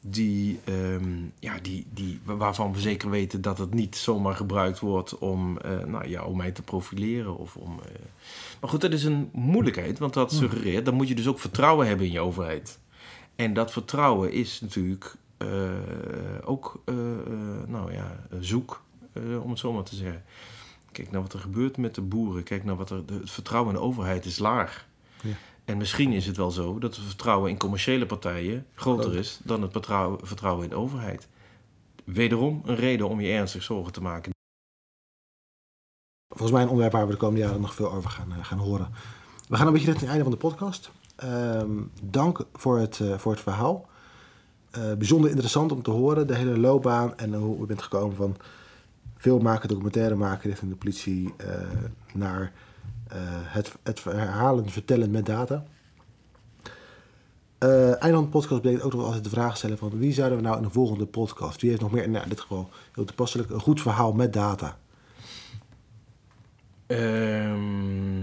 die, 0.00 0.60
ehm, 0.64 1.12
ja, 1.38 1.58
die, 1.62 1.86
die, 1.94 2.20
waarvan 2.24 2.72
we 2.72 2.80
zeker 2.80 3.10
weten 3.10 3.42
dat 3.42 3.58
het 3.58 3.74
niet 3.74 3.96
zomaar 3.96 4.34
gebruikt 4.34 4.80
wordt 4.80 5.18
om, 5.18 5.58
nou, 5.86 6.08
ja, 6.08 6.24
om 6.24 6.36
mij 6.36 6.50
te 6.52 6.62
profileren. 6.62 7.36
Of 7.36 7.56
om. 7.56 7.80
Maar 8.60 8.70
goed, 8.70 8.80
dat 8.80 8.92
is 8.92 9.04
een 9.04 9.28
moeilijkheid, 9.32 9.98
want 9.98 10.14
dat 10.14 10.32
suggereert, 10.32 10.84
dan 10.84 10.94
moet 10.94 11.08
je 11.08 11.14
dus 11.14 11.28
ook 11.28 11.38
vertrouwen 11.40 11.86
hebben 11.86 12.06
in 12.06 12.12
je 12.12 12.20
overheid. 12.20 12.78
En 13.36 13.54
dat 13.54 13.72
vertrouwen 13.72 14.32
is 14.32 14.60
natuurlijk 14.60 15.14
eh, 15.36 15.48
ook, 16.44 16.82
eh, 16.84 16.94
nou 17.66 17.92
ja, 17.92 18.26
zoek, 18.40 18.82
om 19.42 19.50
het 19.50 19.58
zo 19.58 19.72
maar 19.72 19.82
te 19.82 19.94
zeggen. 19.96 20.24
Kijk 20.92 21.10
naar 21.10 21.22
wat 21.22 21.32
er 21.32 21.38
gebeurt 21.38 21.76
met 21.76 21.94
de 21.94 22.00
boeren. 22.00 22.42
Kijk 22.42 22.64
naar 22.64 22.76
wat 22.76 22.90
er. 22.90 23.06
de- 23.06 23.14
Het 23.14 23.30
vertrouwen 23.30 23.74
in 23.74 23.80
de 23.80 23.86
overheid 23.86 24.24
is 24.24 24.38
laag. 24.38 24.86
Ja. 25.22 25.34
En 25.64 25.76
misschien 25.76 26.12
is 26.12 26.26
het 26.26 26.36
wel 26.36 26.50
zo 26.50 26.78
dat 26.78 26.96
het 26.96 27.04
vertrouwen 27.04 27.50
in 27.50 27.58
commerciële 27.58 28.06
partijen 28.06 28.66
groter 28.74 29.14
is 29.16 29.40
dan 29.42 29.62
het 29.62 29.72
vertrouwen, 29.72 30.26
vertrouwen 30.26 30.64
in 30.64 30.70
de 30.70 30.76
overheid. 30.76 31.28
Wederom 32.04 32.62
een 32.64 32.76
reden 32.76 33.08
om 33.08 33.20
je 33.20 33.32
ernstig 33.32 33.62
zorgen 33.62 33.92
te 33.92 34.00
maken. 34.02 34.32
Volgens 36.28 36.50
mij 36.52 36.62
een 36.62 36.68
onderwerp 36.68 36.92
waar 36.92 37.06
we 37.06 37.12
de 37.12 37.18
komende 37.18 37.40
jaren 37.40 37.60
nog 37.60 37.74
veel 37.74 37.92
over 37.92 38.10
gaan, 38.10 38.44
gaan 38.44 38.58
horen. 38.58 38.90
We 39.48 39.56
gaan 39.56 39.66
een 39.66 39.72
beetje 39.72 39.88
richting 39.90 40.10
het 40.10 40.18
einde 40.20 40.22
van 40.30 40.32
de 40.40 40.48
podcast. 40.48 40.90
Ehm, 41.16 41.82
dank 42.02 42.46
voor 42.52 42.78
het, 42.78 43.00
eh, 43.00 43.18
voor 43.18 43.32
het 43.32 43.40
verhaal. 43.40 43.86
Eh, 44.70 44.92
bijzonder 44.92 45.30
interessant 45.30 45.72
om 45.72 45.82
te 45.82 45.90
horen, 45.90 46.26
de 46.26 46.34
hele 46.34 46.58
loopbaan 46.58 47.16
en 47.16 47.34
hoe 47.34 47.62
u 47.62 47.66
bent 47.66 47.82
gekomen 47.82 48.16
van 48.16 48.36
filmmaker, 49.16 49.68
documentaire 49.68 50.14
maken 50.14 50.48
richting 50.48 50.70
de 50.70 50.76
politie 50.76 51.34
eh, 51.36 51.46
naar 52.14 52.52
het, 53.44 53.72
het 53.82 54.00
verhalen 54.00 54.70
vertellen 54.70 55.10
met 55.10 55.26
data. 55.26 55.64
Einde 57.58 58.16
van 58.16 58.22
de 58.22 58.28
podcast 58.30 58.62
betekent 58.62 58.84
ook 58.84 58.92
nog 58.92 59.04
altijd 59.04 59.24
de 59.24 59.30
vraag 59.30 59.56
stellen 59.56 59.78
van 59.78 59.98
wie 59.98 60.12
zouden 60.12 60.38
we 60.38 60.44
nou 60.44 60.56
in 60.56 60.62
de 60.62 60.70
volgende 60.70 61.06
podcast, 61.06 61.60
wie 61.60 61.70
heeft 61.70 61.82
nog 61.82 61.90
meer, 61.90 62.08
nou, 62.08 62.22
in 62.22 62.28
dit 62.28 62.40
geval 62.40 62.68
heel 62.92 63.04
toepasselijk, 63.04 63.50
een 63.50 63.60
goed 63.60 63.80
verhaal 63.80 64.12
met 64.12 64.32
data. 64.32 64.78
Ehm, 66.86 68.13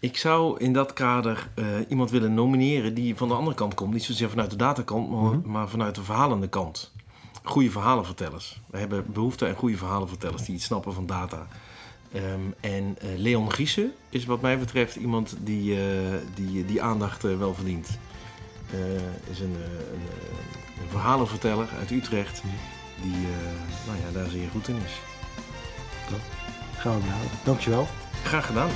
ik 0.00 0.16
zou 0.16 0.58
in 0.58 0.72
dat 0.72 0.92
kader 0.92 1.48
eh, 1.54 1.64
iemand 1.88 2.10
willen 2.10 2.34
nomineren 2.34 2.94
die 2.94 3.16
van 3.16 3.28
de 3.28 3.34
andere 3.34 3.56
kant 3.56 3.74
komt. 3.74 3.92
Niet 3.92 4.04
zozeer 4.04 4.30
vanuit 4.30 4.50
de 4.50 4.56
datakant, 4.56 5.10
maar, 5.10 5.20
Mhm. 5.32 5.50
maar 5.50 5.68
vanuit 5.68 5.94
de 5.94 6.02
verhalende 6.02 6.48
kant. 6.48 6.92
Goede 7.42 7.70
verhalenvertellers. 7.70 8.60
We 8.70 8.78
hebben 8.78 9.04
behoefte 9.12 9.46
aan 9.46 9.54
goede 9.54 9.76
verhalenvertellers 9.76 10.42
die 10.44 10.54
iets 10.54 10.64
snappen 10.64 10.92
van 10.94 11.06
data. 11.06 11.46
Ehm, 12.12 12.40
en 12.60 12.96
eh, 12.98 13.08
Leon 13.16 13.52
Giesen 13.52 13.92
is 14.08 14.24
wat 14.24 14.40
mij 14.40 14.58
betreft 14.58 14.96
iemand 14.96 15.36
die, 15.40 15.74
eh, 15.80 16.14
die, 16.34 16.64
die 16.64 16.82
aandacht 16.82 17.22
wel 17.22 17.54
verdient. 17.54 17.98
Is 19.30 19.40
een, 19.40 19.54
een, 19.54 20.00
een 20.82 20.88
verhalenverteller 20.90 21.68
uit 21.78 21.90
Utrecht 21.90 22.42
die 23.02 23.12
eh, 23.12 23.86
nou 23.86 23.98
ja, 24.06 24.18
daar 24.18 24.30
zeer 24.30 24.48
goed 24.52 24.68
in 24.68 24.76
is. 24.76 25.00
Gaan 26.76 26.94
we 26.96 27.00
behouden. 27.04 27.30
Dankjewel. 27.44 27.86
Graag 28.24 28.46
gedaan. 28.46 28.68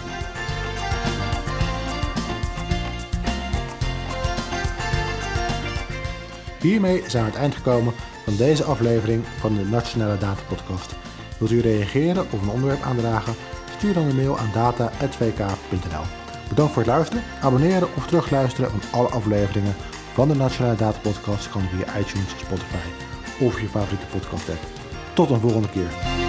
Hiermee 6.61 7.03
zijn 7.07 7.13
we 7.13 7.19
aan 7.19 7.25
het 7.25 7.35
eind 7.35 7.55
gekomen 7.55 7.95
van 8.25 8.37
deze 8.37 8.65
aflevering 8.65 9.25
van 9.39 9.55
de 9.55 9.65
Nationale 9.65 10.19
Data 10.19 10.43
Podcast. 10.49 10.95
Wilt 11.39 11.51
u 11.51 11.61
reageren 11.61 12.27
of 12.31 12.43
een 12.43 12.49
onderwerp 12.49 12.83
aandragen? 12.83 13.35
Stuur 13.77 13.95
dan 13.95 14.07
een 14.07 14.17
mail 14.17 14.39
aan 14.39 14.51
data.vk.nl. 14.53 16.05
Bedankt 16.49 16.73
voor 16.73 16.83
het 16.83 16.91
luisteren, 16.91 17.23
abonneren 17.43 17.89
of 17.97 18.07
terugluisteren 18.07 18.71
van 18.71 19.01
alle 19.01 19.09
afleveringen 19.09 19.75
van 20.13 20.29
de 20.29 20.35
Nationale 20.35 20.77
Data 20.77 20.99
Podcast 20.99 21.51
kan 21.51 21.63
via 21.63 21.99
iTunes, 21.99 22.31
Spotify 22.39 22.89
of 23.41 23.61
je 23.61 23.69
favoriete 23.69 24.07
podcast 24.07 24.49
app. 24.49 24.67
Tot 25.15 25.31
een 25.31 25.41
volgende 25.41 25.69
keer. 25.69 26.20